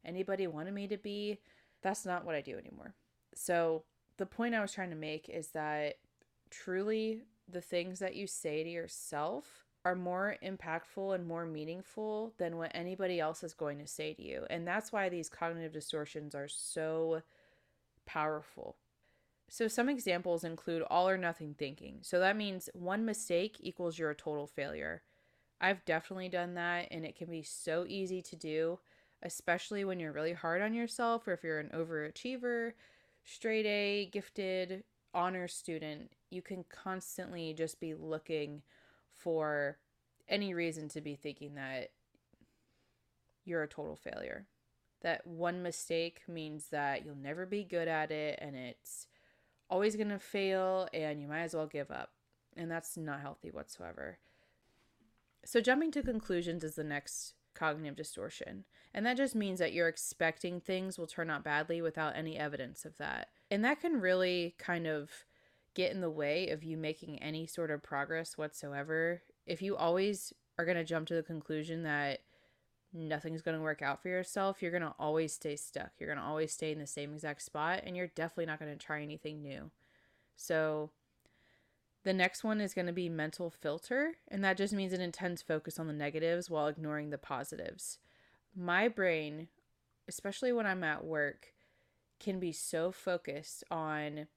anybody 0.05 0.47
wanted 0.47 0.75
me 0.75 0.87
to 0.89 0.97
be. 0.97 1.39
That's 1.83 2.05
not 2.05 2.25
what 2.25 2.35
I 2.35 2.41
do 2.41 2.57
anymore. 2.59 2.95
So, 3.35 3.85
the 4.17 4.27
point 4.27 4.55
I 4.55 4.61
was 4.61 4.73
trying 4.73 4.91
to 4.91 4.97
make 4.97 5.29
is 5.31 5.49
that 5.49 5.95
truly 6.51 7.23
the 7.49 7.61
things 7.61 7.99
that 8.01 8.17
you 8.17 8.27
say 8.27 8.63
to 8.63 8.69
yourself 8.69 9.65
are 9.85 9.95
more 9.95 10.37
impactful 10.45 11.15
and 11.15 11.27
more 11.27 11.47
meaningful 11.47 12.35
than 12.39 12.59
what 12.59 12.71
anybody 12.75 13.19
else 13.19 13.43
is 13.43 13.55
going 13.55 13.79
to 13.79 13.87
say 13.87 14.13
to 14.13 14.23
you. 14.23 14.45
And 14.51 14.67
that's 14.67 14.93
why 14.93 15.09
these 15.09 15.31
cognitive 15.31 15.73
distortions 15.73 16.35
are 16.35 16.49
so 16.49 17.23
powerful. 18.05 18.77
So, 19.49 19.69
some 19.69 19.89
examples 19.89 20.45
include 20.45 20.83
all 20.83 21.09
or 21.09 21.17
nothing 21.17 21.55
thinking. 21.59 21.99
So, 22.03 22.21
that 22.21 22.37
means 22.37 22.69
one 22.73 23.05
mistake 23.05 23.57
equals 23.61 23.99
you're 23.99 24.11
a 24.11 24.15
total 24.15 24.47
failure. 24.47 25.03
I've 25.61 25.85
definitely 25.85 26.29
done 26.29 26.55
that, 26.55 26.89
and 26.91 27.05
it 27.05 27.17
can 27.17 27.31
be 27.31 27.43
so 27.43 27.85
easy 27.87 28.23
to 28.23 28.37
do, 28.37 28.79
especially 29.23 29.85
when 29.85 30.01
you're 30.01 30.13
really 30.13 30.33
hard 30.33 30.63
on 30.63 30.75
yourself 30.75 31.27
or 31.29 31.33
if 31.33 31.43
you're 31.43 31.59
an 31.59 31.71
overachiever, 31.75 32.73
straight 33.25 33.67
A, 33.67 34.11
gifted, 34.13 34.85
honor 35.13 35.49
student. 35.49 36.13
You 36.31 36.43
can 36.43 36.65
constantly 36.69 37.53
just 37.55 37.81
be 37.81 37.95
looking 37.95 38.63
for 39.17 39.79
any 40.29 40.55
reason 40.55 40.89
to 40.89 41.01
be 41.01 41.17
thinking 41.17 41.55
that 41.57 41.91
you're 43.45 43.63
a 43.63 43.69
total 43.69 43.97
failure 43.97 44.47
that 45.03 45.27
one 45.27 45.63
mistake 45.63 46.23
means 46.29 46.69
that 46.71 47.05
you'll 47.05 47.15
never 47.15 47.47
be 47.47 47.65
good 47.65 47.89
at 47.89 48.11
it 48.11 48.39
and 48.41 48.55
it's 48.55 49.07
always 49.69 49.97
going 49.97 50.09
to 50.09 50.19
fail 50.19 50.89
and 50.93 51.21
you 51.21 51.29
might 51.29 51.43
as 51.43 51.55
well 51.55 51.67
give 51.67 51.91
up. 51.91 52.11
And 52.57 52.71
that's 52.71 52.97
not 52.97 53.21
healthy 53.21 53.51
whatsoever. 53.51 54.19
So, 55.45 55.61
jumping 55.61 55.91
to 55.93 56.03
conclusions 56.03 56.65
is 56.65 56.75
the 56.75 56.85
next 56.85 57.35
cognitive 57.61 57.95
distortion. 57.95 58.65
And 58.95 59.05
that 59.05 59.19
just 59.19 59.35
means 59.35 59.59
that 59.59 59.75
you're 59.75 59.87
expecting 59.87 60.61
things 60.61 60.99
will 60.99 61.07
turn 61.07 61.31
out 61.31 61.45
badly 61.45 61.83
without 61.83 62.17
any 62.17 62.39
evidence 62.39 62.87
of 62.87 62.97
that. 62.97 63.29
And 63.51 63.63
that 63.65 63.81
can 63.81 64.01
really 64.01 64.55
kind 64.59 64.87
of 64.87 65.11
get 65.75 65.93
in 65.93 66.01
the 66.01 66.11
way 66.11 66.49
of 66.49 66.65
you 66.65 66.79
making 66.79 67.23
any 67.23 67.47
sort 67.47 67.71
of 67.71 67.83
progress 67.83 68.39
whatsoever. 68.39 69.23
If 69.47 69.61
you 69.61 69.77
always 69.77 70.33
are 70.59 70.65
going 70.65 70.79
to 70.79 70.85
jump 70.85 71.07
to 71.09 71.15
the 71.15 71.23
conclusion 71.23 71.83
that 71.83 72.21
nothing's 72.95 73.43
going 73.43 73.57
to 73.57 73.63
work 73.63 73.83
out 73.83 74.03
for 74.03 74.09
yourself, 74.09 74.63
you're 74.63 74.73
going 74.73 74.83
to 74.83 74.95
always 74.99 75.35
stay 75.35 75.55
stuck. 75.55 75.93
You're 75.99 76.09
going 76.09 76.19
to 76.19 76.25
always 76.25 76.53
stay 76.53 76.73
in 76.73 76.79
the 76.79 76.87
same 76.87 77.13
exact 77.13 77.43
spot, 77.43 77.83
and 77.85 77.95
you're 77.95 78.09
definitely 78.09 78.47
not 78.47 78.59
going 78.59 78.73
to 78.73 78.85
try 78.85 79.03
anything 79.03 79.43
new. 79.43 79.71
So, 80.35 80.91
the 82.03 82.13
next 82.13 82.43
one 82.43 82.61
is 82.61 82.75
going 82.75 82.87
to 82.87 82.93
be 82.93 83.09
mental 83.09 83.51
filter, 83.51 84.15
and 84.29 84.43
that 84.43 84.57
just 84.57 84.73
means 84.73 84.93
an 84.93 85.01
intense 85.01 85.43
focus 85.43 85.79
on 85.79 85.87
the 85.87 85.93
negatives 85.93 86.49
while 86.49 86.67
ignoring 86.67 87.11
the 87.11 87.19
positives. 87.19 87.99
My 88.57 88.89
brain, 88.89 89.49
especially 90.09 90.53
when 90.53 90.67
I'm 90.67 90.83
at 90.83 91.05
work, 91.05 91.49
can 92.19 92.41
be 92.41 92.53
so 92.53 92.91
focused 92.91 93.65
on, 93.71 94.29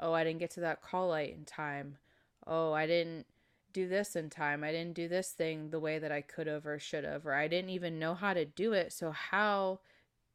oh, 0.00 0.12
I 0.12 0.24
didn't 0.24 0.40
get 0.40 0.50
to 0.52 0.60
that 0.60 0.82
call 0.82 1.08
light 1.08 1.34
in 1.34 1.44
time. 1.44 1.98
Oh, 2.46 2.72
I 2.72 2.86
didn't 2.86 3.26
do 3.72 3.88
this 3.88 4.14
in 4.14 4.30
time. 4.30 4.62
I 4.62 4.70
didn't 4.70 4.94
do 4.94 5.08
this 5.08 5.30
thing 5.30 5.70
the 5.70 5.80
way 5.80 5.98
that 5.98 6.12
I 6.12 6.20
could 6.20 6.46
have 6.46 6.64
or 6.64 6.78
should 6.78 7.04
have, 7.04 7.26
or 7.26 7.34
I 7.34 7.48
didn't 7.48 7.70
even 7.70 7.98
know 7.98 8.14
how 8.14 8.34
to 8.34 8.44
do 8.44 8.72
it. 8.72 8.92
So, 8.92 9.10
how 9.10 9.80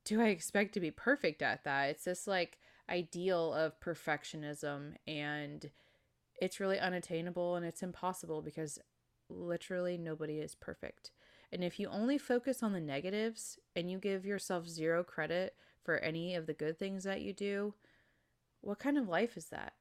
do 0.03 0.21
I 0.21 0.27
expect 0.27 0.73
to 0.73 0.79
be 0.79 0.91
perfect 0.91 1.41
at 1.41 1.63
that? 1.63 1.89
It's 1.89 2.03
this 2.03 2.27
like 2.27 2.59
ideal 2.89 3.53
of 3.53 3.79
perfectionism, 3.79 4.95
and 5.07 5.69
it's 6.41 6.59
really 6.59 6.79
unattainable 6.79 7.55
and 7.55 7.65
it's 7.65 7.83
impossible 7.83 8.41
because 8.41 8.79
literally 9.29 9.97
nobody 9.97 10.39
is 10.39 10.55
perfect. 10.55 11.11
And 11.51 11.63
if 11.63 11.79
you 11.79 11.87
only 11.89 12.17
focus 12.17 12.61
on 12.61 12.73
the 12.73 12.79
negatives 12.79 13.57
and 13.75 13.89
you 13.89 13.97
give 13.97 14.25
yourself 14.25 14.67
zero 14.67 15.03
credit 15.03 15.55
for 15.83 15.97
any 15.97 16.35
of 16.35 16.45
the 16.45 16.53
good 16.53 16.77
things 16.77 17.03
that 17.03 17.21
you 17.21 17.33
do, 17.33 17.73
what 18.61 18.79
kind 18.79 18.97
of 18.97 19.07
life 19.07 19.35
is 19.35 19.45
that? 19.45 19.73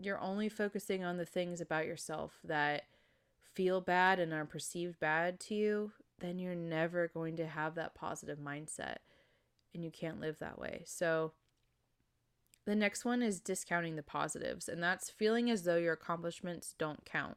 you're 0.00 0.20
only 0.20 0.48
focusing 0.48 1.04
on 1.04 1.16
the 1.16 1.26
things 1.26 1.60
about 1.60 1.86
yourself 1.86 2.38
that 2.44 2.84
feel 3.54 3.80
bad 3.80 4.18
and 4.18 4.32
are 4.32 4.44
perceived 4.44 4.98
bad 4.98 5.38
to 5.38 5.54
you, 5.54 5.92
then 6.18 6.38
you're 6.38 6.54
never 6.54 7.08
going 7.08 7.36
to 7.36 7.46
have 7.46 7.74
that 7.74 7.94
positive 7.94 8.38
mindset 8.38 8.96
and 9.74 9.84
you 9.84 9.90
can't 9.90 10.20
live 10.20 10.38
that 10.38 10.58
way. 10.58 10.82
So, 10.86 11.32
the 12.66 12.74
next 12.74 13.04
one 13.04 13.22
is 13.22 13.40
discounting 13.40 13.96
the 13.96 14.02
positives, 14.02 14.68
and 14.68 14.82
that's 14.82 15.10
feeling 15.10 15.50
as 15.50 15.64
though 15.64 15.76
your 15.76 15.94
accomplishments 15.94 16.74
don't 16.78 17.04
count. 17.04 17.36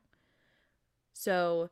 So, 1.13 1.70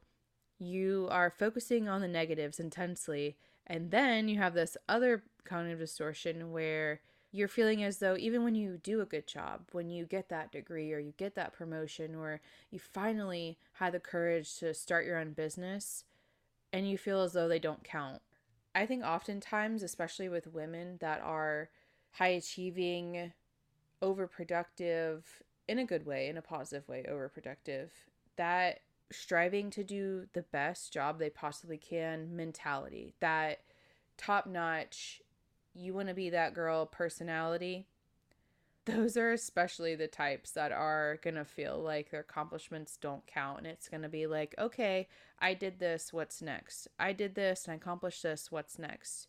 you 0.60 1.08
are 1.12 1.31
focusing 1.31 1.89
on 1.89 2.01
the 2.01 2.08
negatives 2.08 2.60
intensely, 2.60 3.36
and 3.65 3.91
then 3.91 4.29
you 4.29 4.38
have 4.38 4.53
this 4.53 4.77
other 4.88 5.24
cognitive 5.43 5.79
distortion 5.79 6.51
where 6.51 7.01
you're 7.31 7.48
feeling 7.48 7.84
as 7.84 8.00
though 8.00 8.17
even 8.17 8.43
when 8.43 8.55
you 8.55 8.77
do 8.77 9.01
a 9.01 9.05
good 9.05 9.25
job, 9.25 9.62
when 9.72 9.89
you 9.89 10.05
get 10.05 10.29
that 10.29 10.51
degree 10.51 10.91
or 10.93 11.00
you 11.00 11.13
get 11.17 11.36
that 11.36 11.53
promotion 11.53 12.13
or 12.13 12.41
you 12.70 12.79
finally 12.79 13.58
had 13.74 13.93
the 13.93 14.00
courage 14.00 14.58
to 14.58 14.74
start 14.74 15.05
your 15.05 15.17
own 15.17 15.31
business 15.31 16.03
and 16.74 16.89
you 16.89 16.98
feel 16.98 17.22
as 17.22 17.34
though 17.34 17.48
they 17.48 17.60
don't 17.60 17.84
count. 17.84 18.22
I 18.75 18.86
think 18.86 19.03
oftentimes, 19.03 19.84
especially 19.84 20.29
with 20.29 20.48
women 20.48 20.98
that 21.00 21.22
are 21.22 21.70
high 22.12 22.29
achieving, 22.29 23.34
overproductive, 24.01 25.24
in 25.67 25.79
a 25.79 25.86
good 25.86 26.05
way, 26.05 26.27
in 26.27 26.38
a 26.38 26.41
positive 26.41 26.88
way, 26.88 27.05
overproductive, 27.10 27.89
that 28.38 28.79
striving 29.12 29.70
to 29.70 29.84
do 29.84 30.27
the 30.34 30.41
best 30.41 30.93
job 30.93 31.20
they 31.20 31.29
possibly 31.29 31.77
can 31.77 32.36
mentality, 32.36 33.13
that 33.20 33.60
top 34.17 34.48
notch 34.48 35.22
you 35.74 35.93
want 35.93 36.08
to 36.08 36.13
be 36.13 36.29
that 36.29 36.53
girl 36.53 36.86
personality, 36.86 37.86
those 38.86 39.15
are 39.15 39.31
especially 39.31 39.96
the 39.96 40.08
types 40.08 40.51
that 40.51 40.72
are 40.72 41.20
going 41.22 41.36
to 41.36 41.46
feel 41.46 41.79
like 41.79 42.10
their 42.10 42.22
accomplishments 42.22 42.98
don't 42.98 43.25
count. 43.27 43.60
And 43.60 43.67
it's 43.67 43.88
going 43.88 44.01
to 44.01 44.10
be 44.10 44.27
like, 44.27 44.55
okay, 44.58 45.08
I 45.39 45.53
did 45.53 45.79
this, 45.79 46.12
what's 46.12 46.41
next? 46.41 46.88
I 47.00 47.13
did 47.13 47.36
this 47.36 47.65
and 47.65 47.74
I 47.74 47.75
accomplished 47.75 48.24
this, 48.24 48.51
what's 48.51 48.79
next? 48.79 49.27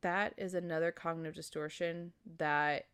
That 0.00 0.32
is 0.38 0.54
another 0.54 0.92
cognitive 0.92 1.34
distortion 1.34 2.12
that 2.38 2.86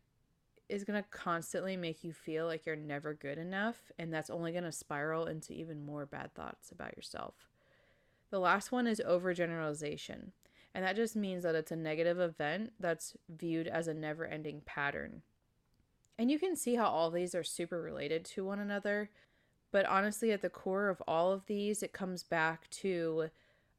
is 0.69 0.83
going 0.83 1.01
to 1.01 1.09
constantly 1.09 1.77
make 1.77 2.03
you 2.03 2.11
feel 2.13 2.45
like 2.45 2.65
you're 2.65 2.75
never 2.75 3.13
good 3.13 3.37
enough. 3.37 3.91
And 3.97 4.13
that's 4.13 4.29
only 4.29 4.51
going 4.51 4.63
to 4.63 4.71
spiral 4.71 5.25
into 5.25 5.53
even 5.53 5.85
more 5.85 6.05
bad 6.05 6.33
thoughts 6.33 6.71
about 6.71 6.95
yourself. 6.95 7.33
The 8.29 8.39
last 8.39 8.71
one 8.71 8.87
is 8.87 9.01
overgeneralization. 9.07 10.31
And 10.75 10.83
that 10.83 10.95
just 10.95 11.15
means 11.15 11.43
that 11.43 11.55
it's 11.55 11.71
a 11.71 11.75
negative 11.75 12.19
event 12.19 12.73
that's 12.79 13.15
viewed 13.29 13.67
as 13.67 13.87
a 13.87 13.93
never 13.93 14.25
ending 14.25 14.61
pattern. 14.65 15.21
And 16.19 16.29
you 16.29 16.39
can 16.39 16.55
see 16.55 16.75
how 16.75 16.87
all 16.87 17.09
these 17.09 17.33
are 17.33 17.43
super 17.43 17.81
related 17.81 18.25
to 18.25 18.45
one 18.45 18.59
another. 18.59 19.09
But 19.71 19.85
honestly, 19.85 20.31
at 20.31 20.41
the 20.41 20.49
core 20.49 20.89
of 20.89 21.01
all 21.07 21.31
of 21.31 21.45
these, 21.45 21.83
it 21.83 21.93
comes 21.93 22.23
back 22.23 22.69
to 22.71 23.29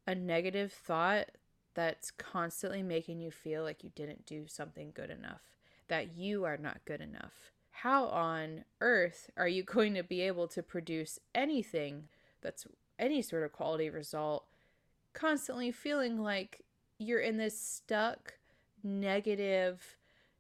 a 0.07 0.15
negative 0.15 0.73
thought 0.73 1.31
that's 1.75 2.11
constantly 2.11 2.83
making 2.83 3.21
you 3.21 3.31
feel 3.31 3.63
like 3.63 3.85
you 3.85 3.91
didn't 3.95 4.27
do 4.27 4.47
something 4.49 4.91
good 4.95 5.11
enough, 5.11 5.43
that 5.89 6.17
you 6.17 6.45
are 6.45 6.57
not 6.57 6.85
good 6.85 7.01
enough. 7.01 7.53
How 7.71 8.07
on 8.07 8.65
earth 8.81 9.31
are 9.37 9.49
you 9.49 9.63
going 9.65 9.95
to 9.95 10.03
be 10.03 10.21
able 10.23 10.49
to 10.49 10.63
produce 10.63 11.19
anything 11.35 12.05
that's 12.41 12.67
any 12.99 13.23
sort 13.23 13.45
of 13.45 13.53
quality 13.53 13.91
result 13.91 14.45
constantly 15.13 15.73
feeling 15.73 16.23
like 16.23 16.65
you're 16.99 17.21
in 17.21 17.37
this 17.37 17.59
stuck, 17.61 18.35
negative, 18.83 19.97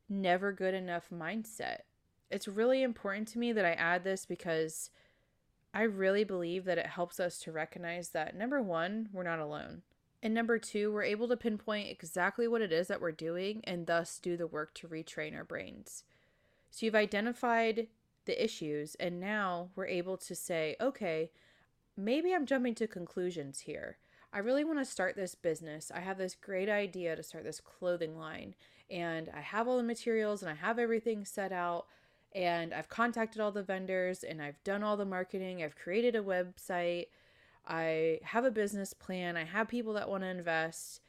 never 0.09 0.53
good 0.53 0.75
enough 0.75 1.07
mindset? 1.13 1.81
It's 2.31 2.47
really 2.47 2.83
important 2.83 3.29
to 3.29 3.39
me 3.39 3.53
that 3.53 3.65
I 3.65 3.73
add 3.73 4.05
this 4.05 4.27
because 4.27 4.91
I 5.73 5.83
really 5.83 6.25
believe 6.25 6.65
that 6.65 6.79
it 6.79 6.87
helps 6.87 7.21
us 7.21 7.39
to 7.41 7.53
recognize 7.53 8.11
that 8.11 8.37
number 8.37 8.61
one, 8.63 9.09
we're 9.13 9.23
not 9.23 9.39
alone. 9.39 9.83
And 10.23 10.35
number 10.35 10.59
two, 10.59 10.93
we're 10.93 11.05
able 11.05 11.29
to 11.29 11.37
pinpoint 11.37 11.89
exactly 11.89 12.49
what 12.49 12.63
it 12.63 12.73
is 12.73 12.89
that 12.89 13.01
we're 13.01 13.13
doing 13.13 13.61
and 13.65 13.87
thus 13.87 14.19
do 14.19 14.37
the 14.37 14.47
work 14.47 14.75
to 14.75 14.89
retrain 14.89 15.37
our 15.37 15.45
brains. 15.45 16.05
So 16.71 16.87
you've 16.87 16.95
identified 16.95 17.87
the 18.25 18.45
issues, 18.45 18.95
and 18.97 19.21
now 19.21 19.71
we're 19.75 19.87
able 19.87 20.17
to 20.19 20.35
say, 20.35 20.77
okay, 20.81 21.31
maybe 21.97 22.35
I'm 22.35 22.47
jumping 22.47 22.75
to 22.77 22.87
conclusions 22.87 23.61
here. 23.61 23.97
I 24.33 24.41
really 24.41 24.65
want 24.65 24.79
to 24.81 24.85
start 24.85 25.17
this 25.17 25.35
business. 25.35 25.91
I 25.95 26.01
have 26.01 26.19
this 26.19 26.35
great 26.35 26.69
idea 26.69 27.17
to 27.17 27.23
start 27.23 27.45
this 27.45 27.61
clothing 27.61 28.19
line, 28.19 28.55
and 28.91 29.31
I 29.35 29.41
have 29.41 29.67
all 29.67 29.77
the 29.77 29.83
materials 29.83 30.43
and 30.43 30.51
I 30.51 30.55
have 30.55 30.79
everything 30.79 31.25
set 31.25 31.53
out 31.53 31.87
and 32.35 32.75
I've 32.75 32.89
contacted 32.89 33.41
all 33.41 33.53
the 33.53 33.63
vendors 33.63 34.23
and 34.23 34.41
I've 34.41 34.63
done 34.65 34.83
all 34.83 34.97
the 34.97 35.05
marketing. 35.05 35.63
I've 35.63 35.77
created 35.77 36.15
a 36.15 36.23
website. 36.23 37.07
I 37.69 38.21
have 38.23 38.47
a 38.47 38.51
business 38.51 38.95
plan. 38.95 39.37
I 39.37 39.45
have 39.45 39.69
people 39.69 39.93
that 39.93 40.09
want 40.09 40.23
to 40.23 40.29
invest, 40.29 41.03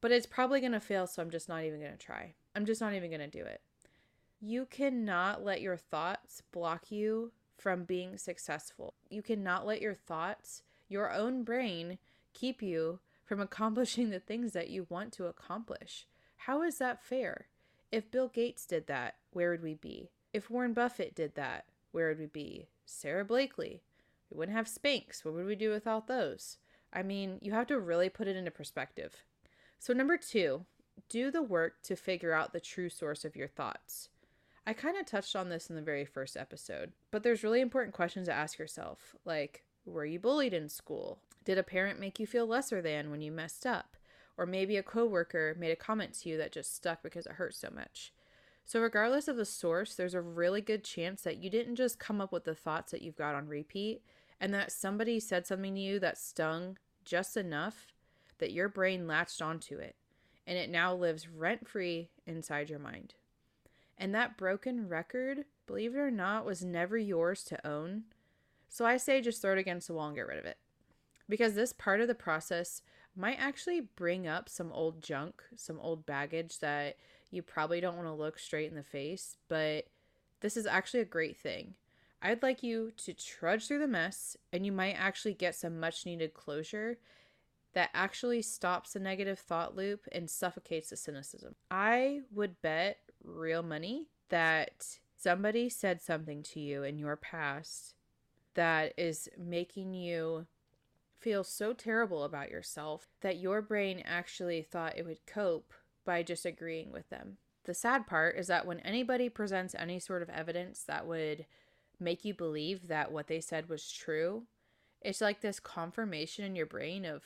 but 0.00 0.12
it's 0.12 0.26
probably 0.26 0.60
going 0.60 0.72
to 0.72 0.80
fail, 0.80 1.06
so 1.08 1.20
I'm 1.20 1.30
just 1.30 1.48
not 1.48 1.64
even 1.64 1.80
going 1.80 1.92
to 1.92 1.98
try. 1.98 2.34
I'm 2.54 2.64
just 2.64 2.80
not 2.80 2.94
even 2.94 3.10
going 3.10 3.20
to 3.20 3.26
do 3.26 3.44
it. 3.44 3.60
You 4.40 4.66
cannot 4.66 5.44
let 5.44 5.60
your 5.60 5.76
thoughts 5.76 6.42
block 6.52 6.92
you 6.92 7.32
from 7.56 7.82
being 7.82 8.16
successful. 8.16 8.94
You 9.10 9.20
cannot 9.20 9.66
let 9.66 9.82
your 9.82 9.94
thoughts, 9.94 10.62
your 10.88 11.12
own 11.12 11.42
brain, 11.42 11.98
keep 12.32 12.62
you 12.62 13.00
from 13.24 13.40
accomplishing 13.40 14.10
the 14.10 14.20
things 14.20 14.52
that 14.52 14.70
you 14.70 14.86
want 14.88 15.12
to 15.14 15.26
accomplish. 15.26 16.06
How 16.36 16.62
is 16.62 16.78
that 16.78 17.02
fair? 17.02 17.46
If 17.90 18.10
Bill 18.10 18.28
Gates 18.28 18.64
did 18.66 18.86
that, 18.86 19.16
where 19.32 19.50
would 19.50 19.62
we 19.62 19.74
be? 19.74 20.10
If 20.32 20.50
Warren 20.50 20.74
Buffett 20.74 21.16
did 21.16 21.34
that, 21.34 21.64
where 21.90 22.08
would 22.08 22.18
we 22.18 22.26
be? 22.26 22.68
Sara 22.84 23.24
Blakely. 23.24 23.82
We 24.30 24.38
wouldn't 24.38 24.56
have 24.56 24.66
Spanx. 24.66 25.24
What 25.24 25.34
would 25.34 25.46
we 25.46 25.56
do 25.56 25.70
without 25.70 26.06
those? 26.06 26.58
I 26.92 27.02
mean, 27.02 27.38
you 27.42 27.52
have 27.52 27.66
to 27.68 27.78
really 27.78 28.08
put 28.08 28.28
it 28.28 28.36
into 28.36 28.50
perspective. 28.50 29.24
So, 29.78 29.92
number 29.92 30.16
two, 30.16 30.64
do 31.08 31.30
the 31.30 31.42
work 31.42 31.82
to 31.84 31.96
figure 31.96 32.32
out 32.32 32.52
the 32.52 32.60
true 32.60 32.88
source 32.88 33.24
of 33.24 33.36
your 33.36 33.48
thoughts. 33.48 34.08
I 34.66 34.72
kind 34.72 34.96
of 34.98 35.06
touched 35.06 35.34
on 35.34 35.48
this 35.48 35.70
in 35.70 35.76
the 35.76 35.82
very 35.82 36.04
first 36.04 36.36
episode, 36.36 36.92
but 37.10 37.22
there's 37.22 37.42
really 37.42 37.60
important 37.60 37.94
questions 37.94 38.26
to 38.26 38.34
ask 38.34 38.58
yourself 38.58 39.16
like, 39.24 39.64
were 39.86 40.04
you 40.04 40.18
bullied 40.18 40.52
in 40.52 40.68
school? 40.68 41.20
Did 41.44 41.56
a 41.56 41.62
parent 41.62 41.98
make 41.98 42.18
you 42.18 42.26
feel 42.26 42.46
lesser 42.46 42.82
than 42.82 43.10
when 43.10 43.22
you 43.22 43.32
messed 43.32 43.64
up? 43.64 43.96
Or 44.36 44.44
maybe 44.44 44.76
a 44.76 44.82
coworker 44.82 45.56
made 45.58 45.70
a 45.70 45.76
comment 45.76 46.14
to 46.14 46.28
you 46.28 46.36
that 46.36 46.52
just 46.52 46.76
stuck 46.76 47.02
because 47.02 47.26
it 47.26 47.32
hurt 47.32 47.54
so 47.54 47.70
much. 47.74 48.12
So, 48.64 48.80
regardless 48.80 49.28
of 49.28 49.36
the 49.36 49.46
source, 49.46 49.94
there's 49.94 50.14
a 50.14 50.20
really 50.20 50.60
good 50.60 50.84
chance 50.84 51.22
that 51.22 51.38
you 51.38 51.48
didn't 51.48 51.76
just 51.76 51.98
come 51.98 52.20
up 52.20 52.30
with 52.30 52.44
the 52.44 52.54
thoughts 52.54 52.92
that 52.92 53.00
you've 53.00 53.16
got 53.16 53.34
on 53.34 53.48
repeat 53.48 54.02
and 54.40 54.54
that 54.54 54.72
somebody 54.72 55.20
said 55.20 55.46
something 55.46 55.74
to 55.74 55.80
you 55.80 55.98
that 56.00 56.18
stung 56.18 56.78
just 57.04 57.36
enough 57.36 57.88
that 58.38 58.52
your 58.52 58.68
brain 58.68 59.06
latched 59.06 59.42
onto 59.42 59.78
it 59.78 59.96
and 60.46 60.56
it 60.56 60.70
now 60.70 60.94
lives 60.94 61.28
rent 61.28 61.68
free 61.68 62.10
inside 62.26 62.70
your 62.70 62.78
mind. 62.78 63.14
And 63.98 64.14
that 64.14 64.38
broken 64.38 64.88
record, 64.88 65.44
believe 65.66 65.94
it 65.94 65.98
or 65.98 66.10
not, 66.10 66.46
was 66.46 66.64
never 66.64 66.96
yours 66.96 67.42
to 67.44 67.66
own. 67.66 68.04
So 68.68 68.86
I 68.86 68.96
say 68.96 69.20
just 69.20 69.42
throw 69.42 69.52
it 69.52 69.58
against 69.58 69.88
the 69.88 69.94
wall 69.94 70.06
and 70.06 70.16
get 70.16 70.26
rid 70.26 70.38
of 70.38 70.44
it. 70.44 70.58
Because 71.28 71.54
this 71.54 71.72
part 71.72 72.00
of 72.00 72.08
the 72.08 72.14
process 72.14 72.82
might 73.16 73.38
actually 73.38 73.80
bring 73.80 74.26
up 74.26 74.48
some 74.48 74.72
old 74.72 75.02
junk, 75.02 75.42
some 75.56 75.78
old 75.80 76.06
baggage 76.06 76.60
that 76.60 76.96
you 77.30 77.42
probably 77.42 77.80
don't 77.80 77.96
want 77.96 78.08
to 78.08 78.12
look 78.12 78.38
straight 78.38 78.70
in 78.70 78.76
the 78.76 78.82
face, 78.82 79.36
but 79.48 79.86
this 80.40 80.56
is 80.56 80.66
actually 80.66 81.00
a 81.00 81.04
great 81.04 81.36
thing. 81.36 81.74
I'd 82.20 82.42
like 82.42 82.62
you 82.62 82.92
to 82.98 83.14
trudge 83.14 83.66
through 83.68 83.78
the 83.78 83.86
mess 83.86 84.36
and 84.52 84.66
you 84.66 84.72
might 84.72 84.94
actually 84.94 85.34
get 85.34 85.54
some 85.54 85.78
much 85.78 86.04
needed 86.04 86.34
closure 86.34 86.98
that 87.74 87.90
actually 87.94 88.42
stops 88.42 88.92
the 88.92 88.98
negative 88.98 89.38
thought 89.38 89.76
loop 89.76 90.06
and 90.10 90.28
suffocates 90.28 90.90
the 90.90 90.96
cynicism. 90.96 91.54
I 91.70 92.22
would 92.32 92.60
bet 92.60 92.98
real 93.22 93.62
money 93.62 94.08
that 94.30 94.98
somebody 95.16 95.68
said 95.68 96.00
something 96.00 96.42
to 96.42 96.60
you 96.60 96.82
in 96.82 96.98
your 96.98 97.16
past 97.16 97.94
that 98.54 98.94
is 98.96 99.28
making 99.38 99.94
you 99.94 100.46
feel 101.20 101.44
so 101.44 101.72
terrible 101.72 102.24
about 102.24 102.50
yourself 102.50 103.08
that 103.20 103.38
your 103.38 103.60
brain 103.60 104.02
actually 104.04 104.62
thought 104.62 104.96
it 104.96 105.04
would 105.04 105.26
cope 105.26 105.72
by 106.04 106.22
just 106.22 106.46
agreeing 106.46 106.90
with 106.90 107.08
them. 107.10 107.36
The 107.64 107.74
sad 107.74 108.06
part 108.06 108.36
is 108.36 108.46
that 108.46 108.66
when 108.66 108.80
anybody 108.80 109.28
presents 109.28 109.74
any 109.78 109.98
sort 109.98 110.22
of 110.22 110.30
evidence 110.30 110.82
that 110.84 111.06
would 111.06 111.44
make 112.00 112.24
you 112.24 112.34
believe 112.34 112.88
that 112.88 113.12
what 113.12 113.26
they 113.26 113.40
said 113.40 113.68
was 113.68 113.90
true, 113.90 114.44
it's 115.00 115.20
like 115.20 115.40
this 115.40 115.60
confirmation 115.60 116.44
in 116.44 116.56
your 116.56 116.66
brain 116.66 117.04
of, 117.04 117.22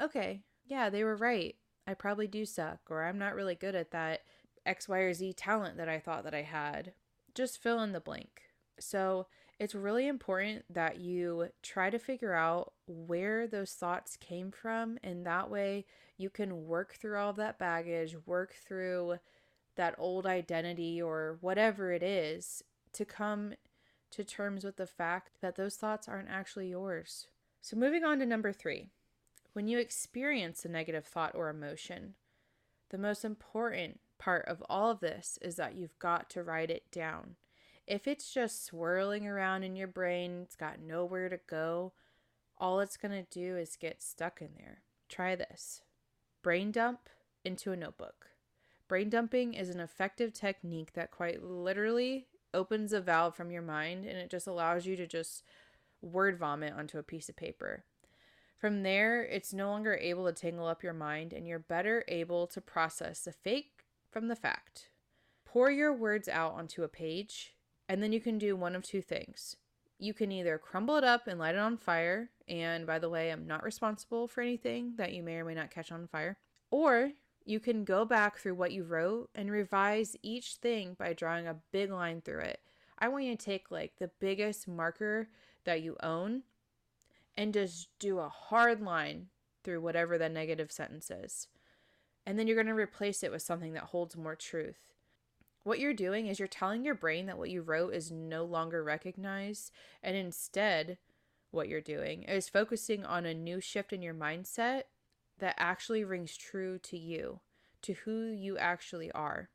okay, 0.00 0.42
yeah, 0.64 0.90
they 0.90 1.04
were 1.04 1.16
right. 1.16 1.56
I 1.86 1.94
probably 1.94 2.26
do 2.26 2.44
suck, 2.44 2.80
or 2.88 3.04
I'm 3.04 3.18
not 3.18 3.34
really 3.34 3.54
good 3.54 3.74
at 3.74 3.90
that 3.90 4.20
X, 4.64 4.88
Y, 4.88 4.98
or 4.98 5.12
Z 5.12 5.34
talent 5.34 5.76
that 5.76 5.88
I 5.88 5.98
thought 5.98 6.24
that 6.24 6.34
I 6.34 6.42
had. 6.42 6.92
Just 7.34 7.62
fill 7.62 7.82
in 7.82 7.92
the 7.92 8.00
blank. 8.00 8.42
So 8.80 9.26
it's 9.58 9.74
really 9.74 10.08
important 10.08 10.64
that 10.70 10.98
you 10.98 11.48
try 11.62 11.90
to 11.90 11.98
figure 11.98 12.32
out 12.32 12.72
where 12.86 13.46
those 13.46 13.72
thoughts 13.72 14.16
came 14.16 14.50
from, 14.50 14.98
and 15.02 15.26
that 15.26 15.50
way 15.50 15.84
you 16.16 16.30
can 16.30 16.66
work 16.66 16.94
through 16.94 17.18
all 17.18 17.32
that 17.34 17.58
baggage, 17.58 18.16
work 18.26 18.54
through 18.66 19.16
that 19.76 19.94
old 19.98 20.26
identity 20.26 21.02
or 21.02 21.38
whatever 21.40 21.92
it 21.92 22.02
is 22.02 22.62
to 22.92 23.04
come 23.04 23.52
to 24.14 24.24
terms 24.24 24.64
with 24.64 24.76
the 24.76 24.86
fact 24.86 25.40
that 25.40 25.56
those 25.56 25.76
thoughts 25.76 26.08
aren't 26.08 26.30
actually 26.30 26.68
yours. 26.68 27.28
So, 27.60 27.76
moving 27.76 28.04
on 28.04 28.18
to 28.18 28.26
number 28.26 28.52
three, 28.52 28.88
when 29.52 29.68
you 29.68 29.78
experience 29.78 30.64
a 30.64 30.68
negative 30.68 31.04
thought 31.04 31.34
or 31.34 31.48
emotion, 31.48 32.14
the 32.90 32.98
most 32.98 33.24
important 33.24 34.00
part 34.18 34.46
of 34.46 34.62
all 34.68 34.90
of 34.90 35.00
this 35.00 35.38
is 35.42 35.56
that 35.56 35.76
you've 35.76 35.98
got 35.98 36.28
to 36.30 36.42
write 36.42 36.70
it 36.70 36.90
down. 36.90 37.36
If 37.86 38.06
it's 38.06 38.32
just 38.32 38.64
swirling 38.64 39.26
around 39.26 39.62
in 39.62 39.76
your 39.76 39.88
brain, 39.88 40.40
it's 40.42 40.56
got 40.56 40.80
nowhere 40.80 41.28
to 41.28 41.38
go, 41.46 41.92
all 42.58 42.80
it's 42.80 42.96
going 42.96 43.12
to 43.12 43.38
do 43.38 43.56
is 43.56 43.76
get 43.76 44.02
stuck 44.02 44.40
in 44.40 44.50
there. 44.56 44.82
Try 45.08 45.34
this 45.34 45.82
brain 46.42 46.70
dump 46.70 47.08
into 47.44 47.72
a 47.72 47.76
notebook. 47.76 48.30
Brain 48.88 49.08
dumping 49.08 49.54
is 49.54 49.70
an 49.70 49.80
effective 49.80 50.32
technique 50.32 50.92
that 50.92 51.10
quite 51.10 51.42
literally 51.42 52.26
opens 52.54 52.92
a 52.92 53.00
valve 53.00 53.34
from 53.34 53.50
your 53.50 53.62
mind 53.62 54.06
and 54.06 54.16
it 54.16 54.30
just 54.30 54.46
allows 54.46 54.86
you 54.86 54.96
to 54.96 55.06
just 55.06 55.42
word 56.00 56.38
vomit 56.38 56.72
onto 56.72 56.98
a 56.98 57.02
piece 57.02 57.28
of 57.28 57.36
paper. 57.36 57.84
From 58.56 58.82
there, 58.82 59.22
it's 59.22 59.52
no 59.52 59.68
longer 59.68 59.94
able 60.00 60.24
to 60.26 60.32
tangle 60.32 60.66
up 60.66 60.82
your 60.82 60.94
mind 60.94 61.32
and 61.32 61.46
you're 61.46 61.58
better 61.58 62.04
able 62.08 62.46
to 62.46 62.60
process 62.60 63.20
the 63.20 63.32
fake 63.32 63.84
from 64.10 64.28
the 64.28 64.36
fact. 64.36 64.88
Pour 65.44 65.70
your 65.70 65.92
words 65.92 66.28
out 66.28 66.54
onto 66.54 66.82
a 66.82 66.88
page 66.88 67.54
and 67.88 68.02
then 68.02 68.12
you 68.12 68.20
can 68.20 68.38
do 68.38 68.56
one 68.56 68.74
of 68.74 68.82
two 68.82 69.02
things. 69.02 69.56
You 69.98 70.14
can 70.14 70.32
either 70.32 70.58
crumble 70.58 70.96
it 70.96 71.04
up 71.04 71.26
and 71.26 71.38
light 71.38 71.54
it 71.54 71.60
on 71.60 71.76
fire, 71.76 72.30
and 72.48 72.86
by 72.86 72.98
the 72.98 73.08
way, 73.08 73.30
I'm 73.30 73.46
not 73.46 73.62
responsible 73.62 74.26
for 74.26 74.40
anything 74.40 74.94
that 74.96 75.12
you 75.12 75.22
may 75.22 75.36
or 75.36 75.44
may 75.44 75.54
not 75.54 75.70
catch 75.70 75.92
on 75.92 76.08
fire, 76.08 76.36
or 76.70 77.12
you 77.44 77.60
can 77.60 77.84
go 77.84 78.04
back 78.04 78.38
through 78.38 78.54
what 78.54 78.72
you 78.72 78.84
wrote 78.84 79.28
and 79.34 79.50
revise 79.50 80.16
each 80.22 80.54
thing 80.54 80.96
by 80.98 81.12
drawing 81.12 81.46
a 81.46 81.56
big 81.72 81.90
line 81.90 82.22
through 82.22 82.40
it. 82.40 82.60
I 82.98 83.08
want 83.08 83.24
you 83.24 83.36
to 83.36 83.44
take 83.44 83.70
like 83.70 83.92
the 83.98 84.10
biggest 84.18 84.66
marker 84.66 85.28
that 85.64 85.82
you 85.82 85.96
own 86.02 86.42
and 87.36 87.52
just 87.52 87.88
do 87.98 88.18
a 88.18 88.28
hard 88.28 88.80
line 88.80 89.26
through 89.62 89.80
whatever 89.80 90.16
the 90.16 90.28
negative 90.28 90.70
sentence 90.70 91.10
is. 91.10 91.48
And 92.26 92.38
then 92.38 92.46
you're 92.46 92.56
going 92.56 92.66
to 92.66 92.74
replace 92.74 93.22
it 93.22 93.30
with 93.30 93.42
something 93.42 93.74
that 93.74 93.84
holds 93.84 94.16
more 94.16 94.36
truth. 94.36 94.78
What 95.64 95.80
you're 95.80 95.94
doing 95.94 96.26
is 96.26 96.38
you're 96.38 96.48
telling 96.48 96.84
your 96.84 96.94
brain 96.94 97.26
that 97.26 97.38
what 97.38 97.50
you 97.50 97.62
wrote 97.62 97.94
is 97.94 98.10
no 98.10 98.44
longer 98.44 98.84
recognized, 98.84 99.70
and 100.02 100.14
instead, 100.14 100.98
what 101.50 101.68
you're 101.68 101.80
doing 101.80 102.22
is 102.24 102.48
focusing 102.50 103.04
on 103.04 103.24
a 103.24 103.32
new 103.32 103.60
shift 103.60 103.92
in 103.92 104.02
your 104.02 104.14
mindset 104.14 104.82
that 105.38 105.54
actually 105.58 106.04
rings 106.04 106.36
true 106.36 106.78
to 106.78 106.96
you, 106.96 107.40
to 107.82 107.94
who 108.04 108.26
you 108.26 108.56
actually 108.58 109.10
are. 109.12 109.50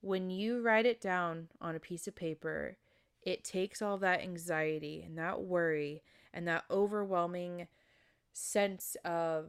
When 0.00 0.30
you 0.30 0.60
write 0.60 0.86
it 0.86 1.00
down 1.00 1.48
on 1.60 1.74
a 1.74 1.80
piece 1.80 2.06
of 2.06 2.16
paper, 2.16 2.78
it 3.22 3.44
takes 3.44 3.82
all 3.82 3.98
that 3.98 4.22
anxiety 4.22 5.02
and 5.06 5.18
that 5.18 5.42
worry 5.42 6.02
and 6.32 6.48
that 6.48 6.64
overwhelming 6.70 7.68
sense 8.32 8.96
of 9.04 9.48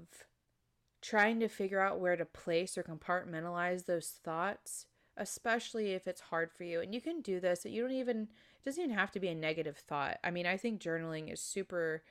trying 1.01 1.39
to 1.39 1.47
figure 1.47 1.79
out 1.79 1.99
where 1.99 2.15
to 2.15 2.25
place 2.25 2.77
or 2.77 2.83
compartmentalize 2.83 3.85
those 3.85 4.07
thoughts, 4.23 4.85
especially 5.17 5.91
if 5.91 6.07
it's 6.07 6.21
hard 6.21 6.51
for 6.51 6.63
you. 6.63 6.81
And 6.81 6.93
you 6.93 7.01
can 7.01 7.21
do 7.21 7.39
this, 7.39 7.65
you 7.65 7.81
don't 7.81 7.91
even, 7.91 8.21
it 8.21 8.65
doesn't 8.65 8.83
even 8.83 8.95
have 8.95 9.11
to 9.11 9.19
be 9.19 9.29
a 9.29 9.35
negative 9.35 9.77
thought. 9.77 10.19
I 10.23 10.31
mean, 10.31 10.45
I 10.45 10.57
think 10.57 10.81
journaling 10.81 11.31
is 11.31 11.41
super, 11.41 12.03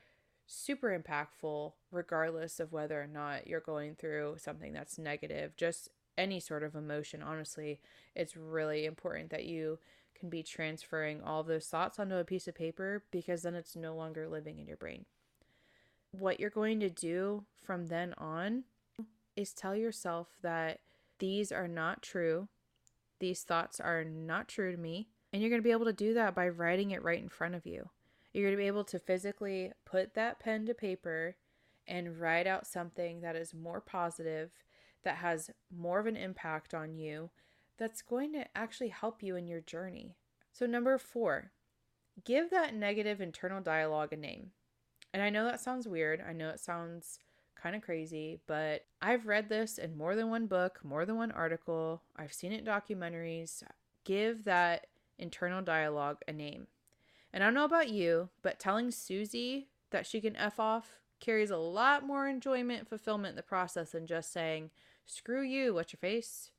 super 0.45 0.97
impactful, 0.97 1.73
regardless 1.91 2.59
of 2.59 2.71
whether 2.71 3.01
or 3.01 3.07
not 3.07 3.47
you're 3.47 3.59
going 3.59 3.95
through 3.95 4.35
something 4.37 4.73
that's 4.73 4.97
negative. 4.97 5.55
Just 5.55 5.89
any 6.17 6.39
sort 6.39 6.63
of 6.63 6.75
emotion, 6.75 7.23
honestly, 7.23 7.79
it's 8.15 8.35
really 8.35 8.85
important 8.85 9.29
that 9.29 9.45
you 9.45 9.79
can 10.19 10.29
be 10.29 10.43
transferring 10.43 11.21
all 11.21 11.43
those 11.43 11.65
thoughts 11.65 11.99
onto 11.99 12.15
a 12.15 12.23
piece 12.23 12.47
of 12.47 12.55
paper 12.55 13.03
because 13.11 13.41
then 13.41 13.55
it's 13.55 13.75
no 13.75 13.95
longer 13.95 14.27
living 14.27 14.59
in 14.59 14.67
your 14.67 14.77
brain. 14.77 15.05
What 16.11 16.39
you're 16.39 16.49
going 16.49 16.79
to 16.81 16.89
do 16.89 17.45
from 17.63 17.87
then 17.87 18.13
on 18.17 18.65
is 19.35 19.53
tell 19.53 19.75
yourself 19.75 20.27
that 20.41 20.79
these 21.19 21.51
are 21.51 21.67
not 21.67 22.01
true. 22.01 22.49
These 23.19 23.43
thoughts 23.43 23.79
are 23.79 24.03
not 24.03 24.47
true 24.47 24.71
to 24.71 24.77
me. 24.77 25.07
And 25.31 25.41
you're 25.41 25.49
going 25.49 25.61
to 25.61 25.67
be 25.67 25.71
able 25.71 25.85
to 25.85 25.93
do 25.93 26.13
that 26.15 26.35
by 26.35 26.49
writing 26.49 26.91
it 26.91 27.03
right 27.03 27.21
in 27.21 27.29
front 27.29 27.55
of 27.55 27.65
you. 27.65 27.89
You're 28.33 28.45
going 28.45 28.55
to 28.55 28.61
be 28.61 28.67
able 28.67 28.83
to 28.85 28.99
physically 28.99 29.71
put 29.85 30.13
that 30.13 30.39
pen 30.39 30.65
to 30.65 30.73
paper 30.73 31.35
and 31.87 32.19
write 32.19 32.47
out 32.47 32.67
something 32.67 33.21
that 33.21 33.35
is 33.35 33.53
more 33.53 33.81
positive, 33.81 34.51
that 35.03 35.17
has 35.17 35.49
more 35.75 35.99
of 35.99 36.05
an 36.05 36.15
impact 36.15 36.73
on 36.73 36.95
you, 36.95 37.29
that's 37.77 38.01
going 38.01 38.31
to 38.33 38.45
actually 38.55 38.89
help 38.89 39.23
you 39.23 39.35
in 39.35 39.47
your 39.47 39.61
journey. 39.61 40.15
So, 40.53 40.65
number 40.65 40.97
four, 40.97 41.51
give 42.23 42.49
that 42.51 42.75
negative 42.75 43.21
internal 43.21 43.61
dialogue 43.61 44.13
a 44.13 44.17
name. 44.17 44.51
And 45.13 45.21
I 45.21 45.29
know 45.29 45.43
that 45.45 45.59
sounds 45.59 45.87
weird. 45.87 46.23
I 46.25 46.33
know 46.33 46.49
it 46.49 46.59
sounds 46.59 47.19
kind 47.61 47.75
of 47.75 47.81
crazy, 47.81 48.39
but 48.47 48.85
I've 49.01 49.27
read 49.27 49.49
this 49.49 49.77
in 49.77 49.97
more 49.97 50.15
than 50.15 50.29
one 50.29 50.47
book, 50.47 50.79
more 50.83 51.05
than 51.05 51.17
one 51.17 51.31
article. 51.31 52.01
I've 52.15 52.33
seen 52.33 52.51
it 52.51 52.59
in 52.59 52.65
documentaries. 52.65 53.63
Give 54.05 54.43
that 54.45 54.87
internal 55.19 55.61
dialogue 55.61 56.17
a 56.27 56.33
name. 56.33 56.67
And 57.33 57.43
I 57.43 57.47
don't 57.47 57.53
know 57.53 57.65
about 57.65 57.89
you, 57.89 58.29
but 58.41 58.59
telling 58.59 58.91
Susie 58.91 59.67
that 59.91 60.05
she 60.05 60.21
can 60.21 60.35
F 60.35 60.59
off 60.59 60.99
carries 61.19 61.51
a 61.51 61.57
lot 61.57 62.05
more 62.05 62.27
enjoyment 62.27 62.79
and 62.79 62.87
fulfillment 62.87 63.31
in 63.31 63.35
the 63.35 63.43
process 63.43 63.91
than 63.91 64.07
just 64.07 64.33
saying, 64.33 64.71
screw 65.05 65.41
you, 65.41 65.73
what's 65.73 65.93
your 65.93 65.99
face? 65.99 66.51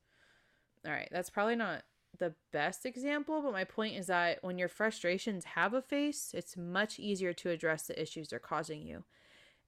All 0.85 0.91
right, 0.91 1.09
that's 1.11 1.29
probably 1.29 1.55
not 1.55 1.83
the 2.17 2.33
best 2.51 2.85
example, 2.85 3.41
but 3.41 3.51
my 3.51 3.63
point 3.63 3.95
is 3.95 4.07
that 4.07 4.43
when 4.43 4.57
your 4.57 4.67
frustrations 4.67 5.45
have 5.45 5.73
a 5.73 5.81
face, 5.81 6.31
it's 6.33 6.55
much 6.55 6.99
easier 6.99 7.33
to 7.33 7.49
address 7.49 7.87
the 7.87 8.01
issues 8.01 8.29
they're 8.29 8.39
causing 8.39 8.81
you. 8.81 9.03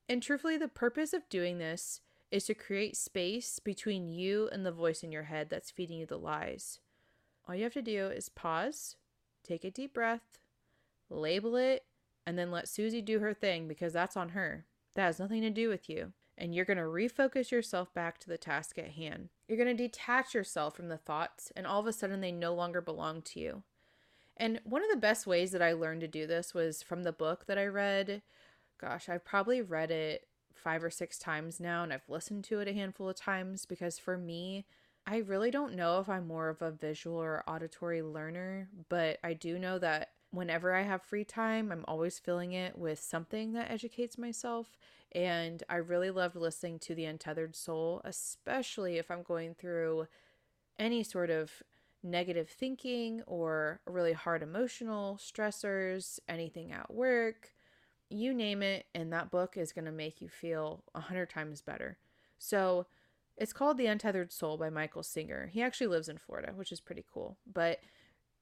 And 0.07 0.21
truthfully, 0.21 0.57
the 0.57 0.67
purpose 0.67 1.13
of 1.13 1.27
doing 1.29 1.57
this 1.57 2.01
is 2.31 2.45
to 2.45 2.53
create 2.53 2.95
space 2.95 3.59
between 3.59 4.09
you 4.09 4.49
and 4.51 4.65
the 4.65 4.71
voice 4.71 5.03
in 5.03 5.11
your 5.11 5.23
head 5.23 5.49
that's 5.49 5.71
feeding 5.71 5.97
you 5.97 6.05
the 6.05 6.17
lies. 6.17 6.79
All 7.47 7.55
you 7.55 7.63
have 7.63 7.73
to 7.73 7.81
do 7.81 8.07
is 8.07 8.29
pause, 8.29 8.95
take 9.43 9.63
a 9.63 9.71
deep 9.71 9.93
breath, 9.93 10.39
label 11.09 11.55
it, 11.55 11.85
and 12.25 12.37
then 12.37 12.51
let 12.51 12.67
Susie 12.67 13.01
do 13.01 13.19
her 13.19 13.33
thing 13.33 13.67
because 13.67 13.93
that's 13.93 14.17
on 14.17 14.29
her. 14.29 14.65
That 14.95 15.05
has 15.05 15.19
nothing 15.19 15.41
to 15.41 15.49
do 15.49 15.69
with 15.69 15.89
you. 15.89 16.13
And 16.37 16.53
you're 16.53 16.65
going 16.65 16.77
to 16.77 16.83
refocus 16.83 17.51
yourself 17.51 17.93
back 17.93 18.19
to 18.19 18.27
the 18.27 18.37
task 18.37 18.77
at 18.77 18.91
hand. 18.91 19.29
You're 19.47 19.57
going 19.57 19.75
to 19.75 19.83
detach 19.83 20.33
yourself 20.33 20.75
from 20.75 20.89
the 20.89 20.97
thoughts, 20.97 21.51
and 21.55 21.65
all 21.65 21.79
of 21.79 21.87
a 21.87 21.93
sudden, 21.93 22.21
they 22.21 22.31
no 22.31 22.53
longer 22.53 22.81
belong 22.81 23.21
to 23.23 23.39
you. 23.39 23.63
And 24.37 24.59
one 24.65 24.83
of 24.83 24.89
the 24.89 24.97
best 24.97 25.25
ways 25.25 25.51
that 25.51 25.61
I 25.61 25.71
learned 25.71 26.01
to 26.01 26.07
do 26.07 26.27
this 26.27 26.53
was 26.53 26.83
from 26.83 27.03
the 27.03 27.13
book 27.13 27.45
that 27.47 27.57
I 27.57 27.65
read 27.67 28.21
gosh, 28.79 29.09
I've 29.09 29.25
probably 29.25 29.61
read 29.61 29.91
it 29.91 30.27
five 30.53 30.83
or 30.83 30.89
six 30.89 31.17
times 31.17 31.59
now 31.59 31.83
and 31.83 31.93
I've 31.93 32.09
listened 32.09 32.43
to 32.45 32.59
it 32.59 32.67
a 32.67 32.73
handful 32.73 33.09
of 33.09 33.15
times 33.15 33.65
because 33.65 33.99
for 33.99 34.17
me, 34.17 34.65
I 35.05 35.17
really 35.17 35.51
don't 35.51 35.75
know 35.75 35.99
if 35.99 36.09
I'm 36.09 36.27
more 36.27 36.49
of 36.49 36.61
a 36.61 36.71
visual 36.71 37.17
or 37.17 37.43
auditory 37.47 38.01
learner, 38.01 38.69
but 38.89 39.19
I 39.23 39.33
do 39.33 39.59
know 39.59 39.77
that 39.79 40.09
whenever 40.35 40.73
I 40.73 40.83
have 40.83 41.01
free 41.01 41.23
time, 41.23 41.71
I'm 41.71 41.85
always 41.87 42.19
filling 42.19 42.51
it 42.51 42.77
with 42.77 42.99
something 42.99 43.53
that 43.53 43.71
educates 43.71 44.17
myself. 44.17 44.77
And 45.11 45.63
I 45.69 45.75
really 45.77 46.11
loved 46.11 46.35
listening 46.35 46.79
to 46.79 46.95
The 46.95 47.05
Untethered 47.05 47.55
Soul, 47.55 48.01
especially 48.03 48.97
if 48.97 49.09
I'm 49.09 49.23
going 49.23 49.53
through 49.53 50.07
any 50.77 51.03
sort 51.03 51.29
of 51.29 51.63
negative 52.03 52.49
thinking 52.49 53.23
or 53.25 53.79
really 53.85 54.13
hard 54.13 54.43
emotional 54.43 55.17
stressors, 55.17 56.19
anything 56.27 56.71
at 56.71 56.93
work, 56.93 57.53
you 58.09 58.33
name 58.33 58.61
it, 58.61 58.85
and 58.93 59.11
that 59.11 59.31
book 59.31 59.57
is 59.57 59.71
going 59.71 59.85
to 59.85 59.91
make 59.91 60.21
you 60.21 60.29
feel 60.29 60.83
a 60.93 60.99
hundred 60.99 61.29
times 61.29 61.61
better. 61.61 61.97
So 62.37 62.85
it's 63.37 63.53
called 63.53 63.77
The 63.77 63.87
Untethered 63.87 64.31
Soul 64.31 64.57
by 64.57 64.69
Michael 64.69 65.03
Singer. 65.03 65.49
He 65.51 65.61
actually 65.61 65.87
lives 65.87 66.07
in 66.07 66.17
Florida, 66.17 66.53
which 66.55 66.71
is 66.71 66.79
pretty 66.79 67.03
cool. 67.11 67.37
But 67.51 67.79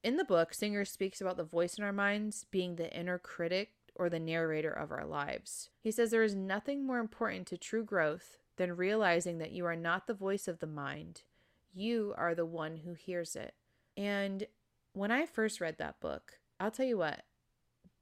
in 0.04 0.16
the 0.16 0.24
book, 0.24 0.54
Singer 0.54 0.84
speaks 0.84 1.20
about 1.20 1.36
the 1.36 1.44
voice 1.44 1.78
in 1.78 1.84
our 1.84 1.92
minds 1.92 2.46
being 2.50 2.76
the 2.76 2.92
inner 2.96 3.18
critic 3.18 3.70
or 3.94 4.08
the 4.08 4.20
narrator 4.20 4.70
of 4.70 4.92
our 4.92 5.06
lives. 5.06 5.70
He 5.80 5.90
says 5.90 6.10
there 6.10 6.22
is 6.22 6.34
nothing 6.34 6.86
more 6.86 6.98
important 6.98 7.46
to 7.48 7.56
true 7.56 7.84
growth 7.84 8.36
than 8.56 8.76
realizing 8.76 9.38
that 9.38 9.52
you 9.52 9.64
are 9.64 9.76
not 9.76 10.06
the 10.06 10.14
voice 10.14 10.46
of 10.46 10.60
the 10.60 10.66
mind. 10.66 11.22
You 11.72 12.14
are 12.16 12.34
the 12.34 12.46
one 12.46 12.76
who 12.84 12.94
hears 12.94 13.34
it. 13.34 13.54
And 13.96 14.46
when 14.92 15.10
I 15.10 15.26
first 15.26 15.60
read 15.60 15.78
that 15.78 16.00
book, 16.00 16.38
I'll 16.60 16.70
tell 16.70 16.86
you 16.86 16.98
what, 16.98 17.22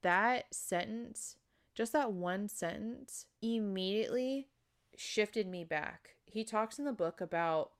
that 0.01 0.53
sentence 0.53 1.37
just 1.75 1.93
that 1.93 2.11
one 2.11 2.47
sentence 2.49 3.25
immediately 3.41 4.47
shifted 4.95 5.47
me 5.47 5.63
back. 5.63 6.09
He 6.25 6.43
talks 6.43 6.77
in 6.77 6.85
the 6.85 6.93
book 6.93 7.19
about 7.19 7.71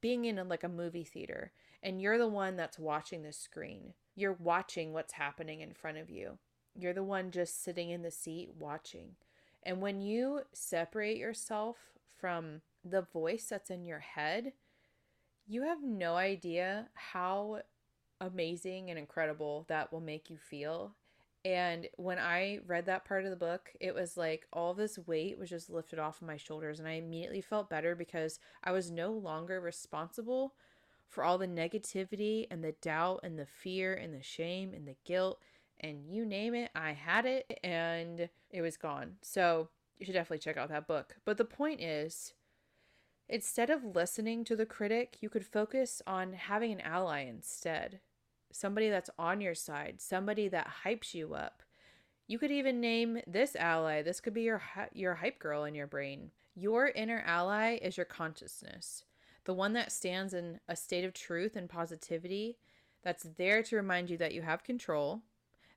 being 0.00 0.24
in 0.24 0.38
a, 0.38 0.44
like 0.44 0.62
a 0.62 0.68
movie 0.68 1.04
theater 1.04 1.52
and 1.82 2.00
you're 2.00 2.18
the 2.18 2.28
one 2.28 2.56
that's 2.56 2.78
watching 2.78 3.22
the 3.22 3.32
screen. 3.32 3.94
You're 4.14 4.36
watching 4.38 4.92
what's 4.92 5.14
happening 5.14 5.60
in 5.60 5.72
front 5.72 5.98
of 5.98 6.10
you. 6.10 6.38
You're 6.74 6.92
the 6.92 7.02
one 7.02 7.30
just 7.30 7.62
sitting 7.62 7.90
in 7.90 8.02
the 8.02 8.10
seat 8.10 8.50
watching. 8.58 9.16
And 9.62 9.80
when 9.80 10.00
you 10.00 10.42
separate 10.52 11.18
yourself 11.18 11.76
from 12.18 12.62
the 12.84 13.02
voice 13.02 13.46
that's 13.50 13.70
in 13.70 13.84
your 13.84 14.00
head, 14.00 14.52
you 15.46 15.62
have 15.62 15.82
no 15.82 16.16
idea 16.16 16.88
how 16.94 17.62
amazing 18.20 18.90
and 18.90 18.98
incredible 18.98 19.64
that 19.68 19.92
will 19.92 20.00
make 20.00 20.30
you 20.30 20.36
feel. 20.36 20.94
And 21.44 21.88
when 21.96 22.18
I 22.18 22.60
read 22.66 22.86
that 22.86 23.04
part 23.04 23.24
of 23.24 23.30
the 23.30 23.36
book, 23.36 23.72
it 23.80 23.94
was 23.94 24.16
like 24.16 24.46
all 24.52 24.74
this 24.74 24.98
weight 25.06 25.38
was 25.38 25.50
just 25.50 25.70
lifted 25.70 25.98
off 25.98 26.22
of 26.22 26.28
my 26.28 26.36
shoulders. 26.36 26.78
And 26.78 26.88
I 26.88 26.92
immediately 26.92 27.40
felt 27.40 27.68
better 27.68 27.96
because 27.96 28.38
I 28.62 28.70
was 28.70 28.92
no 28.92 29.10
longer 29.10 29.60
responsible 29.60 30.54
for 31.12 31.22
all 31.22 31.36
the 31.36 31.46
negativity 31.46 32.46
and 32.50 32.64
the 32.64 32.74
doubt 32.80 33.20
and 33.22 33.38
the 33.38 33.46
fear 33.46 33.92
and 33.92 34.14
the 34.14 34.22
shame 34.22 34.72
and 34.74 34.88
the 34.88 34.96
guilt 35.04 35.42
and 35.78 36.06
you 36.06 36.24
name 36.24 36.54
it. 36.54 36.70
I 36.74 36.92
had 36.92 37.26
it 37.26 37.60
and 37.62 38.30
it 38.50 38.62
was 38.62 38.78
gone. 38.78 39.16
So 39.20 39.68
you 39.98 40.06
should 40.06 40.14
definitely 40.14 40.38
check 40.38 40.56
out 40.56 40.70
that 40.70 40.88
book. 40.88 41.16
But 41.26 41.36
the 41.36 41.44
point 41.44 41.82
is, 41.82 42.32
instead 43.28 43.68
of 43.68 43.94
listening 43.94 44.42
to 44.44 44.56
the 44.56 44.64
critic, 44.64 45.18
you 45.20 45.28
could 45.28 45.44
focus 45.44 46.00
on 46.06 46.32
having 46.32 46.72
an 46.72 46.80
ally 46.80 47.26
instead 47.26 48.00
somebody 48.54 48.90
that's 48.90 49.10
on 49.18 49.40
your 49.40 49.54
side, 49.54 50.00
somebody 50.00 50.48
that 50.48 50.70
hypes 50.84 51.14
you 51.14 51.34
up. 51.34 51.62
You 52.26 52.38
could 52.38 52.50
even 52.50 52.80
name 52.80 53.20
this 53.26 53.56
ally. 53.56 54.02
This 54.02 54.20
could 54.20 54.34
be 54.34 54.42
your 54.42 54.62
your 54.92 55.14
hype 55.14 55.38
girl 55.38 55.64
in 55.64 55.74
your 55.74 55.86
brain. 55.86 56.30
Your 56.54 56.88
inner 56.88 57.22
ally 57.26 57.78
is 57.80 57.96
your 57.96 58.06
consciousness, 58.06 59.04
the 59.44 59.54
one 59.54 59.72
that 59.72 59.92
stands 59.92 60.34
in 60.34 60.60
a 60.68 60.76
state 60.76 61.04
of 61.04 61.14
truth 61.14 61.56
and 61.56 61.68
positivity 61.68 62.58
that's 63.02 63.26
there 63.36 63.62
to 63.64 63.76
remind 63.76 64.10
you 64.10 64.16
that 64.18 64.34
you 64.34 64.42
have 64.42 64.62
control, 64.62 65.22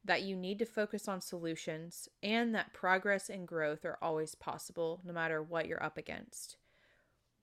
that 0.04 0.22
you 0.22 0.36
need 0.36 0.60
to 0.60 0.66
focus 0.66 1.08
on 1.08 1.22
solutions, 1.22 2.08
and 2.22 2.54
that 2.54 2.74
progress 2.74 3.30
and 3.30 3.48
growth 3.48 3.84
are 3.84 3.98
always 4.02 4.36
possible 4.36 5.02
no 5.04 5.12
matter 5.12 5.42
what 5.42 5.68
you're 5.68 5.84
up 5.84 5.98
against. 5.98 6.58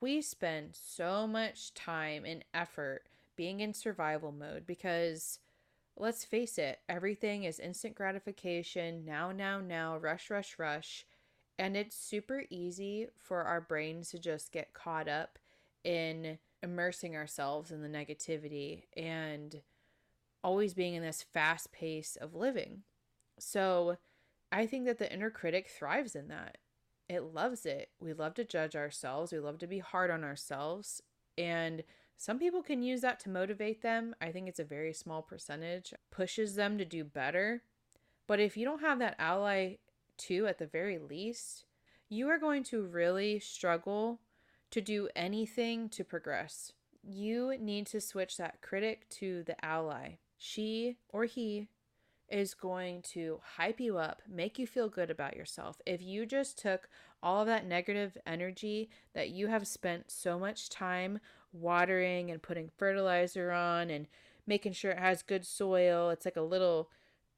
We 0.00 0.20
spend 0.20 0.70
so 0.72 1.26
much 1.26 1.74
time 1.74 2.24
and 2.24 2.44
effort 2.54 3.04
being 3.36 3.60
in 3.60 3.74
survival 3.74 4.32
mode 4.32 4.66
because 4.66 5.38
let's 5.96 6.24
face 6.24 6.58
it, 6.58 6.80
everything 6.88 7.44
is 7.44 7.58
instant 7.58 7.94
gratification, 7.94 9.04
now, 9.04 9.32
now, 9.32 9.60
now, 9.60 9.96
rush, 9.96 10.30
rush, 10.30 10.58
rush. 10.58 11.04
And 11.58 11.76
it's 11.76 11.96
super 11.96 12.44
easy 12.50 13.08
for 13.18 13.42
our 13.42 13.60
brains 13.60 14.10
to 14.10 14.18
just 14.18 14.52
get 14.52 14.72
caught 14.72 15.08
up 15.08 15.38
in 15.84 16.38
immersing 16.62 17.16
ourselves 17.16 17.70
in 17.70 17.82
the 17.82 17.88
negativity 17.88 18.84
and 18.96 19.62
always 20.44 20.74
being 20.74 20.94
in 20.94 21.02
this 21.02 21.22
fast 21.22 21.72
pace 21.72 22.16
of 22.20 22.34
living. 22.34 22.82
So 23.38 23.96
I 24.50 24.66
think 24.66 24.86
that 24.86 24.98
the 24.98 25.12
inner 25.12 25.30
critic 25.30 25.68
thrives 25.68 26.14
in 26.14 26.28
that. 26.28 26.58
it 27.08 27.34
loves 27.34 27.66
it. 27.66 27.90
We 28.00 28.12
love 28.12 28.34
to 28.34 28.44
judge 28.44 28.74
ourselves, 28.74 29.32
we 29.32 29.38
love 29.38 29.58
to 29.58 29.66
be 29.66 29.80
hard 29.80 30.10
on 30.10 30.24
ourselves. 30.24 31.02
And 31.36 31.82
some 32.16 32.38
people 32.38 32.62
can 32.62 32.82
use 32.82 33.00
that 33.00 33.20
to 33.20 33.30
motivate 33.30 33.82
them. 33.82 34.14
I 34.20 34.30
think 34.30 34.48
it's 34.48 34.60
a 34.60 34.64
very 34.64 34.92
small 34.92 35.22
percentage, 35.22 35.92
pushes 36.10 36.54
them 36.54 36.78
to 36.78 36.84
do 36.84 37.04
better. 37.04 37.62
But 38.26 38.40
if 38.40 38.56
you 38.56 38.64
don't 38.64 38.80
have 38.80 38.98
that 39.00 39.16
ally 39.18 39.76
too, 40.16 40.46
at 40.46 40.58
the 40.58 40.66
very 40.66 40.98
least, 40.98 41.64
you 42.08 42.28
are 42.28 42.38
going 42.38 42.62
to 42.64 42.82
really 42.82 43.38
struggle 43.40 44.20
to 44.72 44.80
do 44.80 45.08
anything 45.14 45.88
to 45.90 46.04
progress. 46.04 46.72
You 47.02 47.56
need 47.58 47.86
to 47.88 48.00
switch 48.00 48.36
that 48.36 48.60
critic 48.60 49.08
to 49.10 49.42
the 49.44 49.62
ally. 49.64 50.16
She 50.38 50.96
or 51.08 51.24
he 51.24 51.68
is 52.28 52.54
going 52.54 53.02
to 53.02 53.40
hype 53.56 53.78
you 53.78 53.98
up, 53.98 54.22
make 54.28 54.58
you 54.58 54.66
feel 54.66 54.88
good 54.88 55.10
about 55.10 55.36
yourself. 55.36 55.80
If 55.84 56.00
you 56.00 56.24
just 56.24 56.58
took 56.58 56.88
all 57.22 57.42
of 57.42 57.46
that 57.46 57.66
negative 57.66 58.16
energy 58.26 58.88
that 59.14 59.30
you 59.30 59.48
have 59.48 59.66
spent 59.66 60.10
so 60.10 60.38
much 60.38 60.70
time 60.70 61.20
watering 61.52 62.30
and 62.30 62.42
putting 62.42 62.70
fertilizer 62.78 63.52
on 63.52 63.90
and 63.90 64.06
making 64.46 64.72
sure 64.72 64.92
it 64.92 64.98
has 64.98 65.22
good 65.22 65.46
soil, 65.46 66.08
it's 66.10 66.24
like 66.24 66.36
a 66.36 66.42
little 66.42 66.88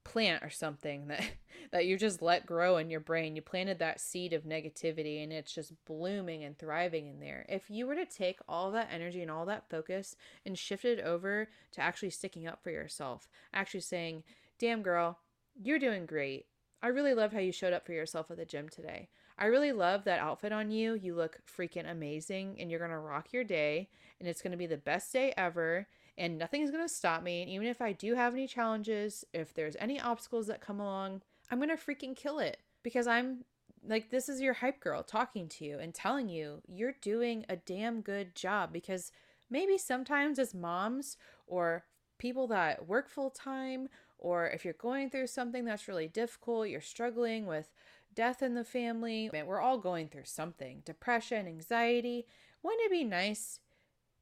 plant 0.04 0.42
or 0.42 0.50
something 0.50 1.08
that 1.08 1.24
that 1.72 1.86
you 1.86 1.96
just 1.96 2.22
let 2.22 2.46
grow 2.46 2.76
in 2.76 2.90
your 2.90 3.00
brain. 3.00 3.34
You 3.34 3.42
planted 3.42 3.78
that 3.78 4.00
seed 4.00 4.32
of 4.32 4.44
negativity 4.44 5.22
and 5.22 5.32
it's 5.32 5.52
just 5.54 5.72
blooming 5.86 6.44
and 6.44 6.56
thriving 6.56 7.06
in 7.06 7.20
there. 7.20 7.46
If 7.48 7.70
you 7.70 7.86
were 7.86 7.96
to 7.96 8.06
take 8.06 8.38
all 8.48 8.70
that 8.72 8.90
energy 8.92 9.22
and 9.22 9.30
all 9.30 9.46
that 9.46 9.68
focus 9.68 10.14
and 10.44 10.58
shift 10.58 10.84
it 10.84 11.00
over 11.00 11.48
to 11.72 11.80
actually 11.80 12.10
sticking 12.10 12.46
up 12.46 12.62
for 12.62 12.70
yourself, 12.70 13.28
actually 13.52 13.80
saying, 13.80 14.22
"Damn 14.58 14.82
girl, 14.82 15.18
you're 15.60 15.78
doing 15.78 16.06
great. 16.06 16.46
I 16.82 16.88
really 16.88 17.14
love 17.14 17.32
how 17.32 17.38
you 17.38 17.52
showed 17.52 17.72
up 17.72 17.86
for 17.86 17.92
yourself 17.92 18.30
at 18.30 18.36
the 18.36 18.44
gym 18.44 18.68
today. 18.68 19.08
I 19.38 19.46
really 19.46 19.72
love 19.72 20.04
that 20.04 20.20
outfit 20.20 20.52
on 20.52 20.70
you. 20.70 20.94
You 20.94 21.14
look 21.14 21.38
freaking 21.46 21.90
amazing 21.90 22.56
and 22.58 22.70
you're 22.70 22.78
going 22.78 22.90
to 22.90 22.98
rock 22.98 23.32
your 23.32 23.44
day 23.44 23.88
and 24.20 24.28
it's 24.28 24.42
going 24.42 24.52
to 24.52 24.58
be 24.58 24.66
the 24.66 24.76
best 24.76 25.12
day 25.12 25.32
ever 25.36 25.88
and 26.16 26.38
nothing's 26.38 26.70
going 26.70 26.86
to 26.86 26.92
stop 26.92 27.22
me. 27.22 27.42
And 27.42 27.50
even 27.50 27.66
if 27.66 27.80
I 27.80 27.92
do 27.92 28.14
have 28.14 28.34
any 28.34 28.46
challenges, 28.46 29.24
if 29.32 29.54
there's 29.54 29.76
any 29.78 30.00
obstacles 30.00 30.46
that 30.46 30.60
come 30.60 30.80
along, 30.80 31.22
I'm 31.50 31.58
going 31.58 31.68
to 31.70 31.76
freaking 31.76 32.16
kill 32.16 32.38
it 32.38 32.58
because 32.82 33.06
I'm 33.06 33.44
like, 33.86 34.10
this 34.10 34.28
is 34.28 34.40
your 34.40 34.54
hype 34.54 34.80
girl 34.80 35.02
talking 35.02 35.48
to 35.48 35.64
you 35.64 35.78
and 35.78 35.92
telling 35.92 36.28
you 36.28 36.62
you're 36.66 36.94
doing 37.00 37.44
a 37.48 37.56
damn 37.56 38.00
good 38.00 38.34
job 38.34 38.72
because 38.72 39.12
maybe 39.50 39.76
sometimes 39.76 40.38
as 40.38 40.54
moms 40.54 41.16
or 41.46 41.84
people 42.18 42.46
that 42.48 42.86
work 42.88 43.10
full 43.10 43.30
time, 43.30 43.88
or 44.18 44.48
if 44.48 44.64
you're 44.64 44.74
going 44.74 45.10
through 45.10 45.26
something 45.26 45.64
that's 45.64 45.88
really 45.88 46.08
difficult, 46.08 46.68
you're 46.68 46.80
struggling 46.80 47.44
with 47.44 47.70
death 48.14 48.42
in 48.42 48.54
the 48.54 48.64
family, 48.64 49.28
we're 49.46 49.60
all 49.60 49.76
going 49.76 50.08
through 50.08 50.24
something 50.24 50.80
depression, 50.84 51.46
anxiety. 51.46 52.26
Wouldn't 52.62 52.82
it 52.84 52.90
be 52.90 53.04
nice 53.04 53.60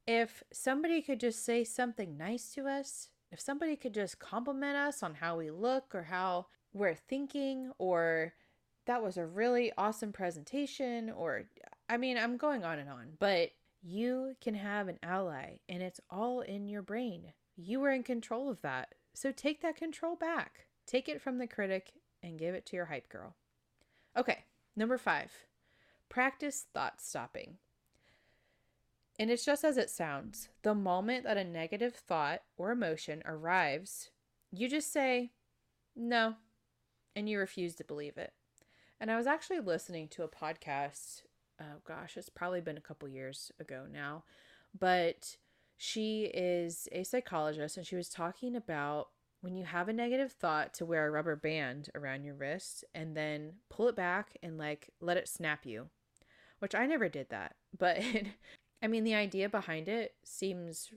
if 0.07 0.43
somebody 0.53 1.03
could 1.03 1.21
just 1.21 1.45
say 1.45 1.65
something 1.65 2.17
nice 2.17 2.53
to 2.55 2.67
us, 2.67 3.09
if 3.31 3.41
somebody 3.41 3.77
could 3.77 3.95
just 3.95 4.19
compliment 4.19 4.77
us 4.77 5.03
on 5.03 5.15
how 5.15 5.39
we 5.39 5.51
look 5.51 5.95
or 5.95 6.03
how 6.03 6.47
we're 6.73 6.95
thinking, 6.95 7.73
or 7.79 8.35
that 8.87 9.03
was 9.03 9.17
a 9.17 9.27
really 9.27 9.73
awesome 9.79 10.13
presentation, 10.13 11.11
or 11.11 11.45
I 11.89 11.97
mean, 11.97 12.19
I'm 12.19 12.37
going 12.37 12.65
on 12.65 12.79
and 12.79 12.91
on, 12.91 13.13
but 13.19 13.51
you 13.83 14.35
can 14.41 14.55
have 14.55 14.89
an 14.89 14.99
ally 15.03 15.59
and 15.69 15.83
it's 15.83 16.01
all 16.11 16.41
in 16.41 16.69
your 16.69 16.83
brain. 16.83 17.33
You 17.57 17.83
are 17.85 17.91
in 17.91 18.03
control 18.03 18.51
of 18.51 18.63
that. 18.63 18.95
So 19.15 19.31
take 19.31 19.61
that 19.63 19.77
control 19.77 20.17
back. 20.17 20.67
Take 20.87 21.09
it 21.09 21.21
from 21.21 21.39
the 21.39 21.47
critic 21.47 21.93
and 22.23 22.39
give 22.39 22.55
it 22.55 22.67
to 22.67 22.77
your 22.77 22.87
hype 22.87 23.09
girl. 23.09 23.35
Okay, 24.17 24.45
number 24.77 24.99
five, 24.99 25.33
practice 26.09 26.67
thought 26.73 27.01
stopping. 27.01 27.59
And 29.19 29.31
it's 29.31 29.45
just 29.45 29.65
as 29.65 29.77
it 29.77 29.91
sounds. 29.91 30.49
The 30.63 30.75
moment 30.75 31.25
that 31.25 31.37
a 31.37 31.45
negative 31.45 31.95
thought 31.95 32.43
or 32.57 32.71
emotion 32.71 33.23
arrives, 33.27 34.11
you 34.51 34.69
just 34.69 34.93
say, 34.93 35.33
no, 35.95 36.35
and 37.15 37.29
you 37.29 37.39
refuse 37.39 37.75
to 37.77 37.85
believe 37.85 38.17
it. 38.17 38.33
And 39.01 39.11
I 39.11 39.17
was 39.17 39.27
actually 39.27 39.61
listening 39.61 40.09
to 40.09 40.23
a 40.23 40.29
podcast. 40.29 41.23
Oh 41.61 41.81
gosh, 41.87 42.17
it's 42.17 42.29
probably 42.29 42.61
been 42.61 42.79
a 42.79 42.83
couple 42.83 43.09
years 43.09 43.53
ago 43.61 43.85
now. 43.91 44.25
But 44.79 45.37
she 45.77 46.31
is 46.33 46.89
a 46.93 47.03
psychologist 47.03 47.77
and 47.77 47.87
she 47.87 47.97
was 47.97 48.09
talking 48.09 48.55
about 48.57 49.09
when 49.41 49.57
you 49.57 49.65
have 49.65 49.89
a 49.89 49.93
negative 49.93 50.33
thought 50.33 50.73
to 50.75 50.87
wear 50.87 51.07
a 51.07 51.11
rubber 51.11 51.35
band 51.35 51.91
around 51.95 52.23
your 52.23 52.35
wrist 52.35 52.85
and 52.95 53.17
then 53.17 53.55
pull 53.69 53.89
it 53.89 53.97
back 53.97 54.37
and 54.43 54.57
like 54.57 54.91
let 55.01 55.17
it 55.17 55.29
snap 55.29 55.67
you, 55.67 55.89
which 56.61 56.75
I 56.75 56.87
never 56.87 57.09
did 57.09 57.29
that. 57.31 57.57
But 57.77 58.01
I 58.83 58.89
mean, 58.89 59.05
the 59.05 59.15
idea 59.15 59.49
behind 59.49 59.89
it 59.89 60.15
seems 60.25 60.91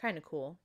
kind 0.00 0.18
of 0.18 0.24
cool. 0.24 0.58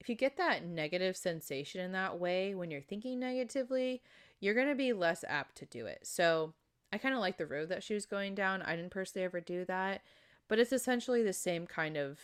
If 0.00 0.08
you 0.08 0.14
get 0.14 0.36
that 0.38 0.64
negative 0.64 1.16
sensation 1.16 1.80
in 1.80 1.92
that 1.92 2.18
way 2.18 2.54
when 2.54 2.70
you're 2.70 2.80
thinking 2.80 3.20
negatively, 3.20 4.02
you're 4.40 4.54
going 4.54 4.68
to 4.68 4.74
be 4.74 4.92
less 4.92 5.24
apt 5.28 5.56
to 5.58 5.66
do 5.66 5.86
it. 5.86 6.00
So, 6.02 6.54
I 6.92 6.98
kind 6.98 7.14
of 7.14 7.20
like 7.20 7.38
the 7.38 7.46
road 7.46 7.70
that 7.70 7.82
she 7.82 7.94
was 7.94 8.04
going 8.04 8.34
down. 8.34 8.60
I 8.60 8.76
didn't 8.76 8.90
personally 8.90 9.24
ever 9.24 9.40
do 9.40 9.64
that, 9.64 10.02
but 10.48 10.58
it's 10.58 10.72
essentially 10.72 11.22
the 11.22 11.32
same 11.32 11.66
kind 11.66 11.96
of 11.96 12.18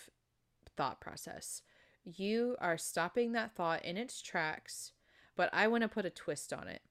thought 0.77 1.01
process. 1.01 1.63
You 2.05 2.57
are 2.61 2.77
stopping 2.77 3.33
that 3.33 3.55
thought 3.55 3.85
in 3.85 3.97
its 3.97 4.21
tracks, 4.21 4.93
but 5.37 5.49
I 5.53 5.69
want 5.69 5.83
to 5.83 5.89
put 5.89 6.05
a 6.05 6.11
twist 6.11 6.53
on 6.53 6.69
it. 6.69 6.83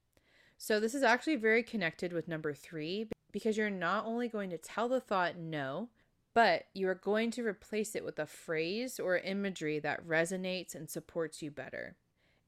So, 0.57 0.79
this 0.79 0.95
is 0.95 1.03
actually 1.03 1.35
very 1.35 1.61
connected 1.61 2.13
with 2.13 2.27
number 2.27 2.53
three 2.53 3.09
because 3.31 3.57
you're 3.57 3.69
not 3.69 4.05
only 4.05 4.27
going 4.27 4.49
to 4.49 4.57
tell 4.57 4.89
the 4.89 5.01
thought 5.01 5.37
no, 5.37 5.89
but 6.37 6.65
you 6.75 6.87
are 6.87 6.93
going 6.93 7.31
to 7.31 7.43
replace 7.43 7.95
it 7.95 8.05
with 8.05 8.19
a 8.19 8.27
phrase 8.27 8.99
or 8.99 9.17
imagery 9.17 9.79
that 9.79 10.07
resonates 10.07 10.75
and 10.75 10.87
supports 10.87 11.41
you 11.41 11.49
better. 11.49 11.95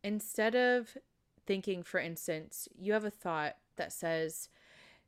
Instead 0.03 0.53
of 0.53 0.95
thinking, 1.47 1.81
for 1.81 1.99
instance, 1.99 2.67
you 2.77 2.93
have 2.93 3.03
a 3.03 3.09
thought 3.09 3.55
that 3.77 3.91
says, 3.91 4.49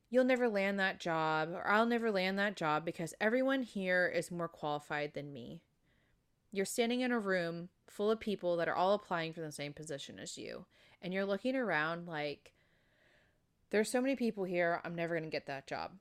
You'll 0.10 0.24
never 0.24 0.50
land 0.50 0.80
that 0.80 1.00
job, 1.00 1.50
or 1.54 1.68
I'll 1.68 1.86
never 1.86 2.10
land 2.10 2.40
that 2.40 2.56
job 2.56 2.84
because 2.84 3.14
everyone 3.22 3.62
here 3.62 4.08
is 4.08 4.32
more 4.32 4.48
qualified 4.48 5.14
than 5.14 5.32
me. 5.32 5.62
You're 6.52 6.66
standing 6.66 7.02
in 7.02 7.12
a 7.12 7.20
room 7.20 7.70
full 7.88 8.10
of 8.10 8.20
people 8.20 8.58
that 8.58 8.68
are 8.68 8.76
all 8.76 8.96
applying 8.96 9.32
for 9.32 9.42
the 9.42 9.52
same 9.52 9.74
position 9.74 10.18
as 10.18 10.40
you, 10.40 10.66
and 11.04 11.14
you're 11.14 11.24
looking 11.24 11.56
around 11.56 12.08
like, 12.08 12.52
There's 13.70 13.92
so 13.92 14.02
many 14.02 14.16
people 14.16 14.44
here, 14.46 14.82
I'm 14.84 14.96
never 14.96 15.14
going 15.14 15.30
to 15.30 15.30
get 15.30 15.46
that 15.46 15.68
job. 15.68 15.92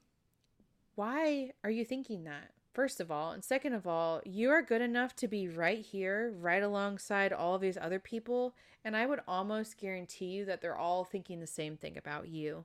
Why 0.94 1.50
are 1.62 1.70
you 1.70 1.84
thinking 1.84 2.24
that? 2.24 2.52
First 2.72 3.00
of 3.00 3.10
all, 3.10 3.32
and 3.32 3.42
second 3.42 3.72
of 3.72 3.86
all, 3.86 4.20
you 4.24 4.50
are 4.50 4.62
good 4.62 4.80
enough 4.80 5.16
to 5.16 5.26
be 5.26 5.48
right 5.48 5.84
here, 5.84 6.32
right 6.38 6.62
alongside 6.62 7.32
all 7.32 7.58
these 7.58 7.76
other 7.76 7.98
people, 7.98 8.54
and 8.84 8.96
I 8.96 9.06
would 9.06 9.20
almost 9.26 9.76
guarantee 9.76 10.26
you 10.26 10.44
that 10.44 10.60
they're 10.60 10.78
all 10.78 11.02
thinking 11.02 11.40
the 11.40 11.48
same 11.48 11.76
thing 11.76 11.98
about 11.98 12.28
you. 12.28 12.64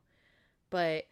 But 0.70 1.06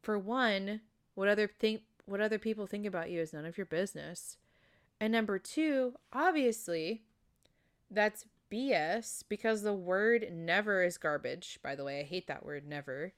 for 0.00 0.16
one, 0.16 0.80
what 1.14 1.28
other 1.28 1.48
think 1.48 1.82
what 2.06 2.20
other 2.20 2.38
people 2.38 2.66
think 2.66 2.86
about 2.86 3.10
you 3.10 3.20
is 3.20 3.32
none 3.32 3.44
of 3.44 3.56
your 3.56 3.66
business. 3.66 4.38
And 5.00 5.12
number 5.12 5.38
2, 5.38 5.94
obviously, 6.12 7.02
that's 7.90 8.26
BS 8.50 9.24
because 9.28 9.62
the 9.62 9.72
word 9.72 10.28
never 10.32 10.82
is 10.82 10.98
garbage. 10.98 11.58
By 11.62 11.74
the 11.74 11.84
way, 11.84 12.00
I 12.00 12.04
hate 12.04 12.26
that 12.26 12.44
word 12.44 12.66
never. 12.66 13.12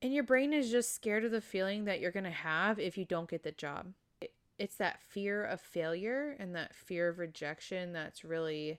And 0.00 0.12
your 0.12 0.24
brain 0.24 0.52
is 0.52 0.70
just 0.70 0.94
scared 0.94 1.24
of 1.24 1.30
the 1.30 1.40
feeling 1.40 1.84
that 1.84 2.00
you're 2.00 2.10
going 2.10 2.24
to 2.24 2.30
have 2.30 2.78
if 2.78 2.98
you 2.98 3.04
don't 3.04 3.30
get 3.30 3.44
the 3.44 3.52
job 3.52 3.92
it's 4.58 4.76
that 4.76 5.00
fear 5.00 5.44
of 5.44 5.60
failure 5.60 6.36
and 6.38 6.54
that 6.54 6.74
fear 6.74 7.08
of 7.08 7.18
rejection 7.18 7.92
that's 7.92 8.24
really 8.24 8.78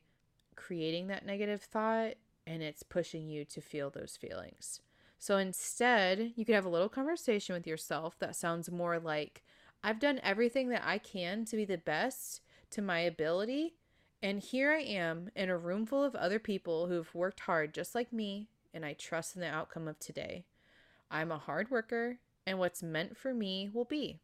creating 0.55 1.07
that 1.07 1.25
negative 1.25 1.61
thought 1.61 2.13
and 2.45 2.61
it's 2.61 2.83
pushing 2.83 3.27
you 3.27 3.45
to 3.45 3.61
feel 3.61 3.89
those 3.89 4.17
feelings. 4.17 4.81
So 5.19 5.37
instead, 5.37 6.33
you 6.35 6.45
could 6.45 6.55
have 6.55 6.65
a 6.65 6.69
little 6.69 6.89
conversation 6.89 7.55
with 7.55 7.65
yourself 7.65 8.19
that 8.19 8.35
sounds 8.35 8.69
more 8.69 8.99
like, 8.99 9.41
I've 9.83 9.99
done 9.99 10.19
everything 10.21 10.69
that 10.69 10.83
I 10.85 10.97
can 10.97 11.45
to 11.45 11.55
be 11.55 11.65
the 11.65 11.77
best 11.77 12.41
to 12.71 12.81
my 12.81 12.99
ability. 12.99 13.75
And 14.21 14.41
here 14.41 14.71
I 14.71 14.81
am 14.81 15.29
in 15.35 15.49
a 15.49 15.57
room 15.57 15.85
full 15.85 16.03
of 16.03 16.15
other 16.15 16.39
people 16.39 16.87
who've 16.87 17.13
worked 17.15 17.41
hard 17.41 17.73
just 17.73 17.95
like 17.95 18.11
me, 18.11 18.47
and 18.73 18.85
I 18.85 18.93
trust 18.93 19.35
in 19.35 19.41
the 19.41 19.47
outcome 19.47 19.87
of 19.87 19.99
today. 19.99 20.45
I'm 21.09 21.31
a 21.31 21.37
hard 21.37 21.71
worker, 21.71 22.17
and 22.45 22.59
what's 22.59 22.83
meant 22.83 23.15
for 23.15 23.33
me 23.33 23.69
will 23.73 23.85
be. 23.85 24.19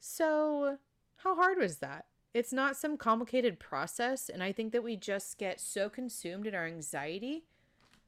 So, 0.00 0.78
how 1.16 1.36
hard 1.36 1.58
was 1.58 1.76
that? 1.78 2.06
It's 2.32 2.52
not 2.52 2.76
some 2.76 2.96
complicated 2.96 3.58
process, 3.60 4.28
and 4.28 4.42
I 4.42 4.50
think 4.50 4.72
that 4.72 4.82
we 4.82 4.96
just 4.96 5.36
get 5.36 5.60
so 5.60 5.88
consumed 5.90 6.46
in 6.46 6.54
our 6.54 6.66
anxiety 6.66 7.44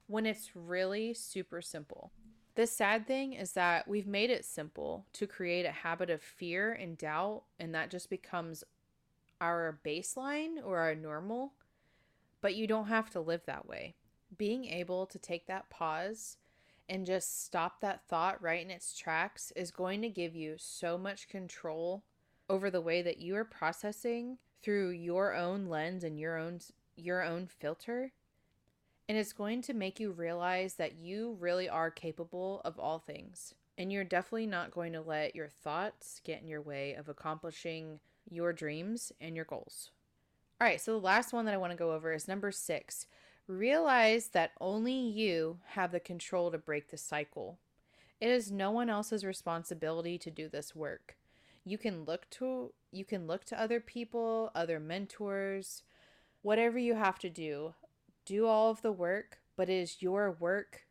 when 0.07 0.25
it's 0.25 0.57
really 0.57 1.13
super 1.13 1.61
simple. 1.61 2.13
The 2.55 2.67
sad 2.67 3.07
thing 3.07 3.35
is 3.35 3.53
that 3.53 3.87
we've 3.87 4.07
made 4.07 4.31
it 4.31 4.45
simple 4.45 5.07
to 5.15 5.27
create 5.27 5.67
a 5.67 5.71
habit 5.71 6.09
of 6.09 6.23
fear 6.23 6.73
and 6.73 6.97
doubt, 6.97 7.43
and 7.59 7.75
that 7.75 7.91
just 7.91 8.09
becomes 8.09 8.65
our 9.41 9.79
baseline 9.85 10.57
or 10.65 10.79
our 10.79 10.95
normal. 10.95 11.53
But 12.41 12.55
you 12.55 12.67
don't 12.67 12.89
have 12.89 13.11
to 13.11 13.21
live 13.21 13.45
that 13.47 13.67
way. 13.67 13.97
Being 14.37 14.65
able 14.67 15.07
to 15.07 15.19
take 15.19 15.47
that 15.47 15.69
pause 15.69 16.37
and 16.93 17.07
just 17.07 17.43
stop 17.43 17.81
that 17.81 18.07
thought 18.07 18.43
right 18.43 18.63
in 18.63 18.71
its 18.71 18.95
tracks 18.95 19.51
is 19.57 19.71
going 19.71 20.03
to 20.03 20.11
give 20.11 20.37
you 20.37 20.57
so 20.59 20.99
much 20.99 21.27
control 21.27 22.05
over 22.51 22.71
the 22.71 22.83
way 22.83 23.01
that 23.01 23.17
you 23.17 23.35
are 23.35 23.47
processing 23.47 24.37
through 24.63 24.91
your 24.91 25.35
own 25.35 25.65
lens 25.65 26.05
and 26.05 26.21
your 26.21 26.37
own 26.37 26.61
your 26.95 27.23
own 27.23 27.47
filter 27.47 28.13
and 29.09 29.17
it's 29.17 29.33
going 29.33 29.63
to 29.63 29.73
make 29.73 29.99
you 29.99 30.13
realize 30.13 30.75
that 30.75 30.97
you 30.97 31.35
really 31.41 31.67
are 31.67 31.91
capable 31.91 32.61
of 32.63 32.79
all 32.79 32.99
things 32.99 33.55
and 33.79 33.91
you're 33.91 34.05
definitely 34.05 34.47
not 34.47 34.71
going 34.71 34.93
to 34.93 35.01
let 35.01 35.35
your 35.35 35.49
thoughts 35.49 36.21
get 36.25 36.43
in 36.43 36.47
your 36.47 36.61
way 36.61 36.93
of 36.93 37.09
accomplishing 37.09 38.01
your 38.29 38.53
dreams 38.53 39.13
and 39.19 39.35
your 39.35 39.47
goals. 39.47 39.93
All 40.61 40.67
right, 40.67 40.81
so 40.81 40.93
the 40.93 40.99
last 41.05 41.33
one 41.33 41.47
that 41.47 41.55
I 41.55 41.57
want 41.57 41.73
to 41.73 41.79
go 41.79 41.93
over 41.93 42.13
is 42.13 42.29
number 42.29 42.53
6. 42.53 43.07
Realize 43.49 44.29
that 44.29 44.53
only 44.61 44.95
you 44.95 45.59
have 45.71 45.93
the 45.93 46.01
control 46.01 46.51
to 46.51 46.59
break 46.59 46.91
the 46.91 46.97
cycle. 46.97 47.59
It 48.21 48.31
is 48.31 48.53
no 48.53 48.71
one 48.71 48.89
else's 48.89 49.25
responsibility 49.25 50.17
to 50.19 50.31
do 50.31 50.49
this 50.49 50.77
work. 50.77 51.17
You 51.65 51.77
can 51.77 52.05
look 52.05 52.31
to 52.31 52.73
you 52.93 53.05
can 53.05 53.27
look 53.27 53.45
to 53.47 53.61
other 53.61 53.81
people, 53.81 54.51
other 54.55 54.79
mentors, 54.79 55.83
whatever 56.43 56.79
you 56.79 56.95
have 56.95 57.19
to 57.21 57.31
do. 57.31 57.75
Do 58.25 58.47
all 58.47 58.71
of 58.71 58.83
the 58.83 58.93
work, 58.93 59.39
but 59.57 59.69
it 59.69 59.75
is 59.75 60.03
your 60.03 60.31
work 60.31 60.83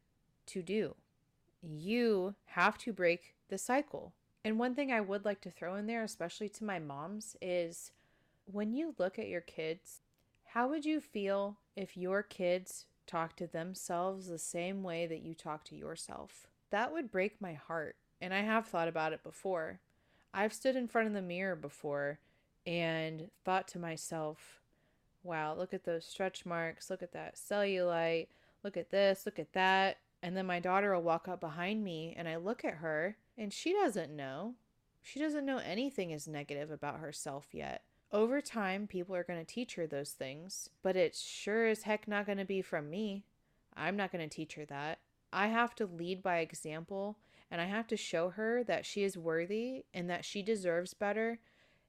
to 0.47 0.61
do. 0.61 0.95
You 1.61 2.35
have 2.47 2.77
to 2.79 2.91
break 2.91 3.35
the 3.49 3.57
cycle. 3.57 4.13
And 4.43 4.57
one 4.57 4.75
thing 4.75 4.91
I 4.91 5.01
would 5.01 5.23
like 5.23 5.41
to 5.41 5.51
throw 5.51 5.75
in 5.75 5.85
there, 5.85 6.03
especially 6.03 6.49
to 6.49 6.65
my 6.65 6.79
moms, 6.79 7.37
is 7.41 7.91
when 8.45 8.73
you 8.73 8.95
look 8.97 9.19
at 9.19 9.29
your 9.29 9.41
kids, 9.41 10.01
how 10.53 10.67
would 10.67 10.83
you 10.83 10.99
feel 10.99 11.57
if 11.75 11.97
your 11.97 12.23
kids 12.23 12.85
talk 13.07 13.35
to 13.37 13.47
themselves 13.47 14.27
the 14.27 14.37
same 14.37 14.83
way 14.83 15.07
that 15.07 15.21
you 15.21 15.33
talk 15.33 15.63
to 15.65 15.75
yourself? 15.75 16.47
That 16.69 16.91
would 16.91 17.11
break 17.11 17.41
my 17.41 17.53
heart. 17.53 17.95
And 18.21 18.33
I 18.33 18.41
have 18.41 18.67
thought 18.67 18.87
about 18.87 19.13
it 19.13 19.23
before. 19.23 19.79
I've 20.33 20.53
stood 20.53 20.75
in 20.75 20.87
front 20.87 21.07
of 21.07 21.13
the 21.13 21.21
mirror 21.21 21.55
before 21.55 22.19
and 22.65 23.29
thought 23.43 23.67
to 23.69 23.79
myself, 23.79 24.61
wow, 25.23 25.53
look 25.55 25.73
at 25.73 25.83
those 25.83 26.05
stretch 26.05 26.45
marks, 26.45 26.89
look 26.89 27.01
at 27.01 27.13
that 27.13 27.35
cellulite, 27.35 28.27
look 28.63 28.77
at 28.77 28.91
this, 28.91 29.25
look 29.25 29.39
at 29.39 29.53
that. 29.53 29.97
And 30.23 30.37
then 30.37 30.45
my 30.45 30.59
daughter 30.59 30.93
will 30.93 31.01
walk 31.01 31.27
up 31.27 31.41
behind 31.41 31.83
me 31.83 32.13
and 32.15 32.27
I 32.27 32.35
look 32.35 32.63
at 32.63 32.75
her 32.75 33.17
and 33.37 33.51
she 33.51 33.73
doesn't 33.73 34.15
know. 34.15 34.53
She 35.01 35.19
doesn't 35.19 35.45
know 35.45 35.57
anything 35.57 36.11
is 36.11 36.27
negative 36.27 36.69
about 36.69 36.99
herself 36.99 37.47
yet. 37.51 37.81
Over 38.13 38.41
time, 38.41 38.87
people 38.87 39.15
are 39.15 39.23
going 39.23 39.39
to 39.39 39.45
teach 39.45 39.75
her 39.75 39.87
those 39.87 40.11
things, 40.11 40.69
but 40.83 40.97
it's 40.97 41.21
sure 41.21 41.67
as 41.67 41.83
heck 41.83 42.07
not 42.07 42.25
going 42.25 42.39
to 42.39 42.45
be 42.45 42.61
from 42.61 42.89
me. 42.89 43.23
I'm 43.75 43.95
not 43.95 44.11
going 44.11 44.27
to 44.27 44.35
teach 44.35 44.55
her 44.55 44.65
that. 44.65 44.99
I 45.31 45.47
have 45.47 45.75
to 45.75 45.85
lead 45.85 46.21
by 46.21 46.39
example 46.39 47.17
and 47.49 47.61
I 47.61 47.65
have 47.65 47.87
to 47.87 47.97
show 47.97 48.29
her 48.31 48.63
that 48.65 48.85
she 48.85 49.03
is 49.03 49.17
worthy 49.17 49.85
and 49.93 50.09
that 50.09 50.25
she 50.25 50.41
deserves 50.41 50.93
better 50.93 51.39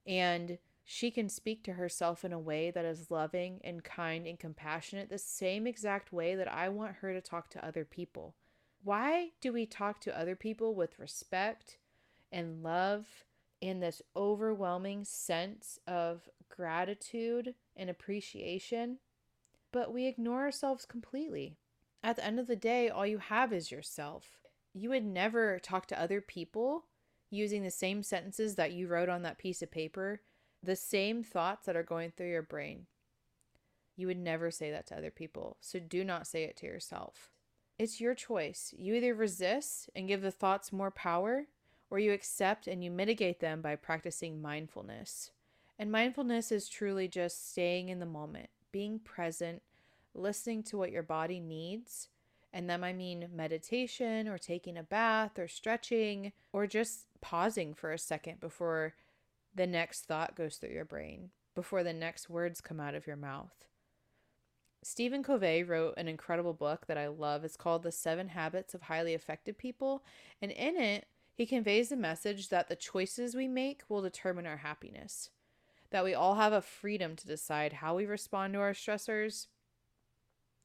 and 0.07 0.59
she 0.85 1.11
can 1.11 1.29
speak 1.29 1.65
to 1.65 1.75
herself 1.75 2.25
in 2.25 2.33
a 2.33 2.39
way 2.39 2.71
that 2.71 2.85
is 2.85 3.11
loving 3.11 3.61
and 3.65 3.83
kind 3.83 4.27
and 4.27 4.39
compassionate, 4.39 5.11
the 5.11 5.19
same 5.19 5.67
exact 5.67 6.13
way 6.13 6.35
that 6.35 6.53
I 6.53 6.69
want 6.69 6.97
her 6.97 7.13
to 7.13 7.21
talk 7.21 7.51
to 7.51 7.65
other 7.65 7.85
people. 7.85 8.35
Why 8.83 9.31
do 9.41 9.53
we 9.53 9.67
talk 9.67 10.01
to 10.01 10.19
other 10.19 10.35
people 10.35 10.75
with 10.75 10.99
respect 10.99 11.79
and 12.33 12.63
love 12.63 13.07
and 13.63 13.83
this 13.83 14.03
overwhelming 14.17 15.05
sense 15.05 15.79
of 15.87 16.29
gratitude 16.49 17.55
and 17.77 17.89
appreciation, 17.89 18.99
but 19.73 19.93
we 19.93 20.07
ignore 20.07 20.41
ourselves 20.41 20.85
completely? 20.85 21.57
At 22.03 22.17
the 22.17 22.25
end 22.25 22.41
of 22.41 22.49
the 22.49 22.57
day, 22.57 22.89
all 22.89 23.07
you 23.07 23.19
have 23.19 23.53
is 23.53 23.71
yourself. 23.71 24.41
You 24.75 24.91
would 24.91 25.05
never 25.05 25.59
talk 25.61 25.87
to 25.87 26.01
other 26.01 26.21
people 26.21 26.87
using 27.31 27.63
the 27.63 27.71
same 27.71 28.03
sentences 28.03 28.57
that 28.57 28.73
you 28.73 28.89
wrote 28.89 29.09
on 29.09 29.23
that 29.23 29.39
piece 29.39 29.63
of 29.63 29.71
paper 29.71 30.21
the 30.63 30.77
same 30.77 31.23
thoughts 31.23 31.67
that 31.67 31.77
are 31.77 31.83
going 31.83 32.11
through 32.11 32.31
your 32.31 32.43
brain. 32.43 32.87
You 33.97 34.07
would 34.07 34.19
never 34.19 34.51
say 34.51 34.71
that 34.71 34.87
to 34.89 34.97
other 34.97 35.11
people, 35.11 35.57
so 35.61 35.79
do 35.79 36.05
not 36.05 36.27
say 36.27 36.45
it 36.45 36.57
to 36.59 36.67
yourself. 36.67 37.31
It's 37.79 38.01
your 38.01 38.15
choice. 38.15 38.75
You 38.77 38.95
either 38.95 39.15
resist 39.15 39.91
and 39.95 40.09
give 40.09 40.23
the 40.23 40.31
thoughts 40.31 40.73
more 40.73 40.91
power, 40.91 41.47
or 41.93 41.99
you 41.99 42.11
accept 42.11 42.67
and 42.67 42.83
you 42.83 42.91
mitigate 42.91 43.41
them 43.41 43.61
by 43.61 43.77
practicing 43.77 44.41
mindfulness. 44.41 45.31
And 45.79 45.93
mindfulness 45.93 46.51
is 46.51 46.67
truly 46.67 47.07
just 47.07 47.51
staying 47.51 47.91
in 47.91 48.01
the 48.01 48.07
moment, 48.07 48.49
being 48.73 48.99
present, 48.99 49.61
listening 50.15 50.63
to 50.63 50.79
what 50.79 50.91
your 50.91 51.03
body 51.03 51.39
needs. 51.39 52.09
And 52.51 52.69
then 52.69 52.83
I 52.83 52.95
mean 52.95 53.29
meditation 53.35 54.27
or 54.27 54.39
taking 54.39 54.79
a 54.79 54.83
bath 54.83 55.39
or 55.39 55.47
stretching 55.47 56.33
or 56.51 56.67
just 56.67 57.05
pausing 57.21 57.75
for 57.75 57.93
a 57.93 57.99
second 57.99 58.41
before 58.41 58.95
the 59.55 59.67
next 59.67 60.07
thought 60.07 60.35
goes 60.35 60.57
through 60.57 60.73
your 60.73 60.87
brain 60.87 61.29
before 61.55 61.83
the 61.83 61.93
next 61.93 62.31
words 62.31 62.63
come 62.63 62.81
out 62.81 62.95
of 62.95 63.07
your 63.07 63.17
mouth. 63.17 63.67
Stephen 64.83 65.23
Covey 65.23 65.63
wrote 65.63 65.93
an 65.99 66.09
incredible 66.09 66.55
book 66.55 66.87
that 66.87 66.97
I 66.97 67.09
love. 67.09 67.45
It's 67.45 67.55
called 67.55 67.83
The 67.83 67.93
Seven 67.93 68.29
Habits 68.29 68.73
of 68.73 68.83
Highly 68.83 69.13
Effective 69.13 69.59
People. 69.59 70.03
And 70.41 70.51
in 70.51 70.77
it, 70.77 71.07
he 71.43 71.47
conveys 71.47 71.89
the 71.89 71.97
message 71.97 72.51
that 72.51 72.69
the 72.69 72.77
choices 72.77 73.35
we 73.35 73.49
make 73.49 73.83
will 73.89 74.01
determine 74.01 74.47
our 74.47 74.59
happiness, 74.59 75.31
that 75.91 76.05
we 76.05 76.15
all 76.15 76.37
have 76.37 76.53
a 76.53 76.63
freedom 76.63 77.17
to 77.17 77.27
decide 77.27 77.73
how 77.73 77.97
we 77.97 78.07
respond 78.07 78.53
to 78.53 78.61
our 78.61 78.71
stressors, 78.71 79.49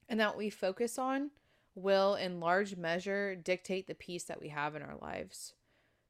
and 0.07 0.19
that 0.19 0.37
we 0.37 0.51
focus 0.51 0.99
on 0.99 1.31
will, 1.73 2.13
in 2.13 2.39
large 2.39 2.75
measure, 2.75 3.35
dictate 3.35 3.87
the 3.87 3.95
peace 3.95 4.25
that 4.25 4.39
we 4.39 4.49
have 4.49 4.75
in 4.75 4.83
our 4.83 4.97
lives. 5.01 5.55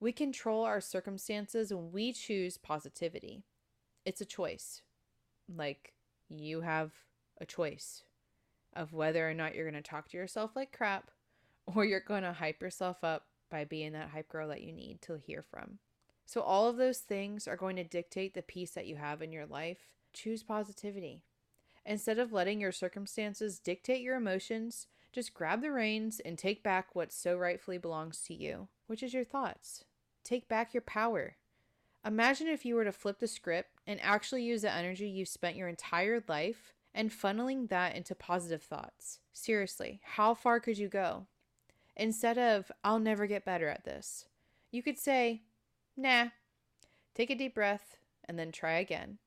We 0.02 0.12
control 0.12 0.66
our 0.66 0.82
circumstances 0.82 1.74
when 1.74 1.94
we 1.94 2.12
choose 2.12 2.58
positivity. 2.58 3.44
It's 4.04 4.20
a 4.20 4.26
choice. 4.26 4.82
Like, 5.48 5.94
you 6.28 6.60
have 6.60 6.92
a 7.40 7.46
choice 7.46 8.04
of 8.76 8.92
whether 8.92 9.30
or 9.30 9.34
not 9.34 9.56
you're 9.56 9.72
going 9.72 9.82
to 9.82 9.90
talk 9.90 10.10
to 10.10 10.18
yourself 10.18 10.58
like 10.58 10.76
crap 10.76 11.10
or 11.74 11.86
you're 11.86 12.02
going 12.02 12.24
to 12.24 12.34
hype 12.34 12.62
yourself 12.62 13.02
up 13.02 13.28
by 13.50 13.66
being 13.66 13.94
that 13.94 14.10
hype 14.10 14.30
girl 14.30 14.48
that 14.50 14.62
you 14.62 14.72
need 14.72 15.02
to 15.04 15.18
hear 15.18 15.42
from. 15.42 15.80
So, 16.26 16.42
all 16.42 16.68
of 16.68 16.78
those 16.78 17.00
things 17.00 17.48
are 17.48 17.56
going 17.56 17.78
to 17.78 17.84
dictate 17.84 18.34
the 18.34 18.42
peace 18.42 18.72
that 18.72 18.88
you 18.88 18.98
have 18.98 19.22
in 19.22 19.32
your 19.32 19.46
life. 19.46 19.94
Choose 20.14 20.44
positivity. 20.44 21.22
Instead 21.86 22.20
of 22.20 22.34
letting 22.34 22.60
your 22.60 22.74
circumstances 22.74 23.60
dictate 23.60 24.02
your 24.02 24.18
emotions, 24.18 24.88
just 25.14 25.34
grab 25.34 25.62
the 25.62 25.72
reins 25.72 26.20
and 26.20 26.38
take 26.38 26.62
back 26.62 26.94
what 26.94 27.14
so 27.14 27.38
rightfully 27.38 27.78
belongs 27.78 28.22
to 28.24 28.34
you, 28.34 28.68
which 28.88 29.02
is 29.02 29.14
your 29.14 29.24
thoughts. 29.24 29.86
Take 30.24 30.50
back 30.50 30.74
your 30.74 30.82
power. 30.82 31.38
Imagine 32.06 32.48
if 32.48 32.66
you 32.66 32.76
were 32.76 32.84
to 32.84 32.92
flip 32.92 33.20
the 33.20 33.28
script 33.28 33.70
and 33.88 34.00
actually 34.02 34.44
use 34.44 34.62
the 34.64 34.72
energy 34.72 35.08
you've 35.08 35.30
spent 35.30 35.56
your 35.56 35.70
entire 35.70 36.22
life 36.28 36.74
and 36.94 37.12
funneling 37.12 37.70
that 37.70 37.96
into 37.96 38.16
positive 38.16 38.62
thoughts. 38.62 39.20
Seriously, 39.32 40.02
how 40.04 40.34
far 40.34 40.60
could 40.60 40.78
you 40.78 40.90
go? 40.90 41.28
Instead 42.00 42.38
of, 42.38 42.72
I'll 42.84 43.00
never 43.00 43.26
get 43.26 43.44
better 43.44 43.68
at 43.68 43.84
this, 43.84 44.26
you 44.72 44.84
could 44.84 45.00
say, 45.00 45.42
nah, 45.98 46.28
take 47.16 47.32
a 47.32 47.36
deep 47.36 47.56
breath 47.56 47.98
and 48.26 48.38
then 48.38 48.52
try 48.52 48.74
again. 48.74 49.18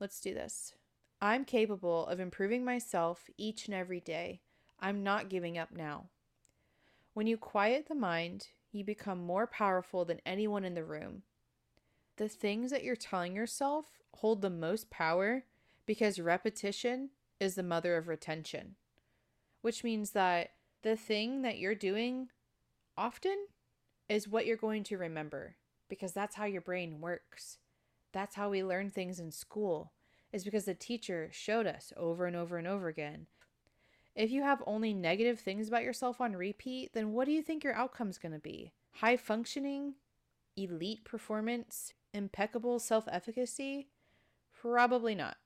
Let's 0.00 0.20
do 0.20 0.34
this. 0.34 0.74
I'm 1.22 1.44
capable 1.44 2.06
of 2.06 2.18
improving 2.18 2.64
myself 2.64 3.30
each 3.38 3.66
and 3.66 3.74
every 3.74 4.00
day. 4.00 4.40
I'm 4.80 5.04
not 5.04 5.30
giving 5.30 5.56
up 5.56 5.70
now. 5.70 6.06
When 7.14 7.28
you 7.28 7.36
quiet 7.36 7.86
the 7.86 7.94
mind, 7.94 8.48
you 8.72 8.84
become 8.84 9.24
more 9.24 9.46
powerful 9.46 10.04
than 10.04 10.20
anyone 10.26 10.64
in 10.64 10.74
the 10.74 10.84
room. 10.84 11.22
The 12.16 12.28
things 12.28 12.72
that 12.72 12.82
you're 12.82 12.96
telling 12.96 13.36
yourself 13.36 13.86
hold 14.14 14.42
the 14.42 14.50
most 14.50 14.90
power 14.90 15.44
because 15.86 16.18
repetition 16.18 17.10
is 17.38 17.54
the 17.54 17.62
mother 17.62 17.96
of 17.96 18.08
retention, 18.08 18.74
which 19.62 19.84
means 19.84 20.10
that 20.10 20.50
the 20.84 20.96
thing 20.96 21.42
that 21.42 21.58
you're 21.58 21.74
doing 21.74 22.28
often 22.96 23.46
is 24.08 24.28
what 24.28 24.44
you're 24.44 24.56
going 24.56 24.84
to 24.84 24.98
remember 24.98 25.56
because 25.88 26.12
that's 26.12 26.36
how 26.36 26.44
your 26.44 26.60
brain 26.60 27.00
works. 27.00 27.58
That's 28.12 28.36
how 28.36 28.50
we 28.50 28.62
learn 28.62 28.90
things 28.90 29.18
in 29.18 29.32
school, 29.32 29.92
is 30.30 30.44
because 30.44 30.66
the 30.66 30.74
teacher 30.74 31.30
showed 31.32 31.66
us 31.66 31.92
over 31.96 32.26
and 32.26 32.36
over 32.36 32.58
and 32.58 32.68
over 32.68 32.88
again. 32.88 33.26
If 34.14 34.30
you 34.30 34.42
have 34.42 34.62
only 34.66 34.92
negative 34.92 35.40
things 35.40 35.68
about 35.68 35.82
yourself 35.82 36.20
on 36.20 36.36
repeat, 36.36 36.92
then 36.92 37.12
what 37.12 37.24
do 37.24 37.32
you 37.32 37.42
think 37.42 37.64
your 37.64 37.74
outcome's 37.74 38.18
going 38.18 38.32
to 38.32 38.38
be? 38.38 38.72
High 38.92 39.16
functioning, 39.16 39.94
elite 40.56 41.04
performance, 41.04 41.94
impeccable 42.12 42.78
self 42.78 43.08
efficacy? 43.10 43.88
Probably 44.60 45.14
not. 45.14 45.36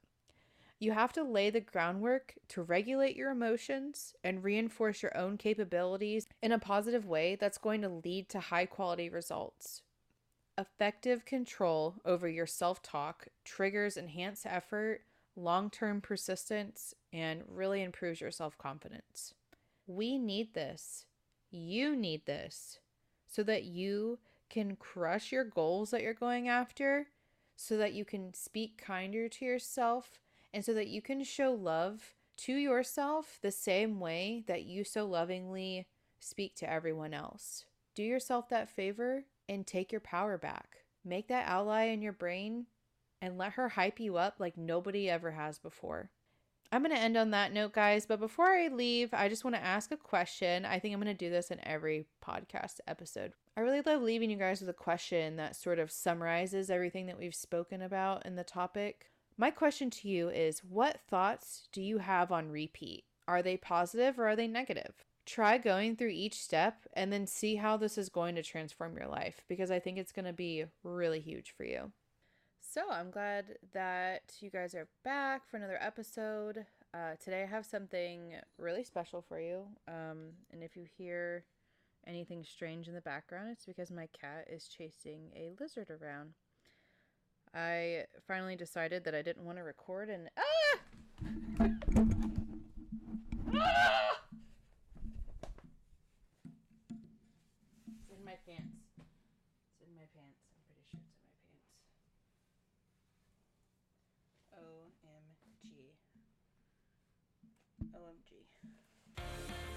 You 0.79 0.93
have 0.93 1.12
to 1.14 1.25
lay 1.25 1.51
the 1.51 1.61
groundwork 1.61 2.35
to 2.49 2.62
regulate 2.62 3.17
your 3.17 3.31
emotions 3.31 4.14
and 4.23 4.45
reinforce 4.45 5.03
your 5.03 5.17
own 5.17 5.37
capabilities 5.37 6.27
in 6.41 6.53
a 6.53 6.59
positive 6.59 7.05
way 7.05 7.35
that's 7.35 7.59
going 7.59 7.83
to 7.83 7.88
lead 7.88 8.29
to 8.31 8.41
high 8.41 8.67
quality 8.67 9.09
results. 9.09 9.83
Effective 10.57 11.25
control 11.25 11.97
over 12.05 12.29
your 12.29 12.47
self 12.47 12.83
talk 12.83 13.29
triggers 13.45 13.97
enhanced 13.97 14.47
effort 14.47 15.03
long 15.38 15.71
term 15.71 16.01
persistence, 16.01 16.95
and 17.12 17.43
really 17.49 17.83
improves 17.83 18.21
your 18.21 18.31
self 18.31 18.59
confidence. 18.59 19.35
We 19.87 20.19
need 20.19 20.55
this. 20.55 21.07
You 21.51 21.97
need 21.97 22.27
this 22.27 22.81
so 23.27 23.43
that 23.45 23.64
you 23.64 24.19
can 24.51 24.77
crush 24.77 25.33
your 25.33 25.45
goals 25.45 25.91
that 25.91 26.03
you're 26.03 26.14
going 26.14 26.49
after, 26.49 27.09
so 27.57 27.77
that 27.77 27.95
you 27.95 28.05
can 28.05 28.35
speak 28.35 28.83
kinder 28.83 29.29
to 29.29 29.45
yourself, 29.45 30.19
and 30.53 30.65
so 30.65 30.75
that 30.75 30.89
you 30.89 31.03
can 31.03 31.23
show 31.25 31.53
love 31.53 32.15
to 32.39 32.55
yourself 32.55 33.39
the 33.43 33.51
same 33.51 34.01
way 34.01 34.45
that 34.47 34.65
you 34.65 34.85
so 34.85 35.07
lovingly 35.07 35.87
speak 36.21 36.55
to 36.57 36.71
everyone 36.71 37.13
else. 37.13 37.65
Do 37.95 38.03
yourself 38.03 38.49
that 38.49 38.69
favor 38.69 39.25
and 39.49 39.67
take 39.67 39.91
your 39.91 40.01
power 40.01 40.39
back. 40.39 40.85
Make 41.05 41.29
that 41.29 41.49
ally 41.49 41.85
in 41.87 42.03
your 42.03 42.13
brain 42.13 42.67
and 43.21 43.39
let 43.39 43.53
her 43.53 43.71
hype 43.71 43.99
you 43.99 44.17
up 44.17 44.37
like 44.39 44.57
nobody 44.57 45.11
ever 45.11 45.33
has 45.33 45.59
before. 45.59 46.11
I'm 46.71 46.83
going 46.83 46.95
to 46.95 47.01
end 47.01 47.17
on 47.17 47.31
that 47.31 47.53
note, 47.53 47.73
guys. 47.73 48.05
But 48.05 48.21
before 48.21 48.47
I 48.47 48.69
leave, 48.69 49.15
I 49.15 49.29
just 49.29 49.43
want 49.43 49.57
to 49.57 49.65
ask 49.65 49.91
a 49.91 49.97
question. 49.97 50.67
I 50.67 50.79
think 50.79 50.93
I'm 50.93 51.01
going 51.01 51.17
to 51.17 51.25
do 51.25 51.31
this 51.31 51.51
in 51.51 51.67
every 51.67 52.07
podcast 52.25 52.81
episode. 52.87 53.33
I 53.57 53.63
really 53.63 53.81
love 53.81 54.03
leaving 54.03 54.31
you 54.31 54.37
guys 54.37 54.61
with 54.61 54.69
a 54.69 54.75
question 54.75 55.37
that 55.37 55.57
sort 55.57 55.79
of 55.79 55.91
summarizes 55.91 56.71
everything 56.71 57.07
that 57.07 57.19
we've 57.19 57.35
spoken 57.35 57.81
about 57.81 58.27
in 58.27 58.37
the 58.37 58.45
topic. 58.45 59.11
My 59.40 59.53
question 59.53 59.88
to 59.90 60.09
you 60.09 60.31
is 60.31 60.64
What 60.64 60.98
thoughts 61.09 61.68
do 61.70 61.81
you 61.81 61.98
have 61.98 62.33
on 62.33 62.51
repeat? 62.51 63.05
Are 63.29 63.40
they 63.40 63.57
positive 63.57 64.18
or 64.18 64.27
are 64.27 64.35
they 64.35 64.48
negative? 64.48 65.05
Try 65.24 65.59
going 65.59 65.94
through 65.94 66.09
each 66.09 66.42
step 66.42 66.87
and 66.94 67.12
then 67.12 67.24
see 67.24 67.55
how 67.55 67.77
this 67.77 67.96
is 67.96 68.09
going 68.09 68.35
to 68.35 68.42
transform 68.42 68.96
your 68.96 69.07
life 69.07 69.44
because 69.48 69.70
I 69.70 69.79
think 69.79 69.96
it's 69.96 70.11
going 70.11 70.24
to 70.24 70.33
be 70.33 70.64
really 70.83 71.20
huge 71.20 71.55
for 71.57 71.62
you. 71.62 71.92
So 72.61 72.83
I'm 72.90 73.12
glad 73.12 73.59
that 73.72 74.22
you 74.40 74.51
guys 74.51 74.74
are 74.74 74.88
back 75.05 75.48
for 75.48 75.57
another 75.57 75.79
episode. 75.81 76.66
Uh, 76.92 77.12
today 77.22 77.44
I 77.44 77.46
have 77.46 77.64
something 77.64 78.33
really 78.59 78.83
special 78.83 79.22
for 79.22 79.38
you. 79.38 79.66
Um, 79.87 80.31
and 80.53 80.64
if 80.64 80.77
you 80.77 80.85
hear 80.96 81.44
anything 82.09 82.42
strange 82.42 82.88
in 82.88 82.94
the 82.94 83.01
background, 83.03 83.51
it's 83.53 83.66
because 83.66 83.92
my 83.92 84.09
cat 84.20 84.48
is 84.51 84.66
chasing 84.66 85.31
a 85.37 85.53
lizard 85.61 85.90
around. 85.90 86.33
I 87.59 88.05
finally 88.29 88.55
decided 88.55 89.03
that 89.05 89.16
I 89.16 89.23
didn't 89.23 89.44
want 89.44 89.59
to 89.59 89.64
record 89.64 90.11
and 90.11 90.31
ah! 90.38 90.79
ah! 93.53 94.21
It's 97.99 98.12
in 98.16 98.25
my 98.25 98.37
pants. 98.47 98.79
It's 99.75 99.83
in 99.83 99.90
my 99.97 100.07
pants. 100.14 100.38
I'm 100.55 100.62
pretty 100.68 100.87
sure 100.87 101.01
it's 101.03 101.18
in 101.27 101.31
my 101.35 101.51
pants. 101.51 101.99
OMG. 105.42 105.99
OMG. 107.99 108.47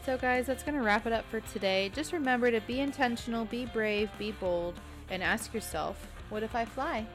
So, 0.06 0.20
guys, 0.20 0.46
that's 0.46 0.62
going 0.62 0.78
to 0.78 0.84
wrap 0.84 1.08
it 1.08 1.14
up 1.14 1.26
for 1.32 1.40
today. 1.40 1.90
Just 1.96 2.14
remember 2.14 2.52
to 2.52 2.62
be 2.62 2.80
intentional, 2.80 3.46
be 3.46 3.66
brave, 3.66 4.12
be 4.20 4.34
bold, 4.34 4.80
and 5.10 5.24
ask 5.24 5.52
yourself, 5.52 6.08
what 6.30 6.44
if 6.44 6.54
I 6.54 6.64
fly? 6.64 7.08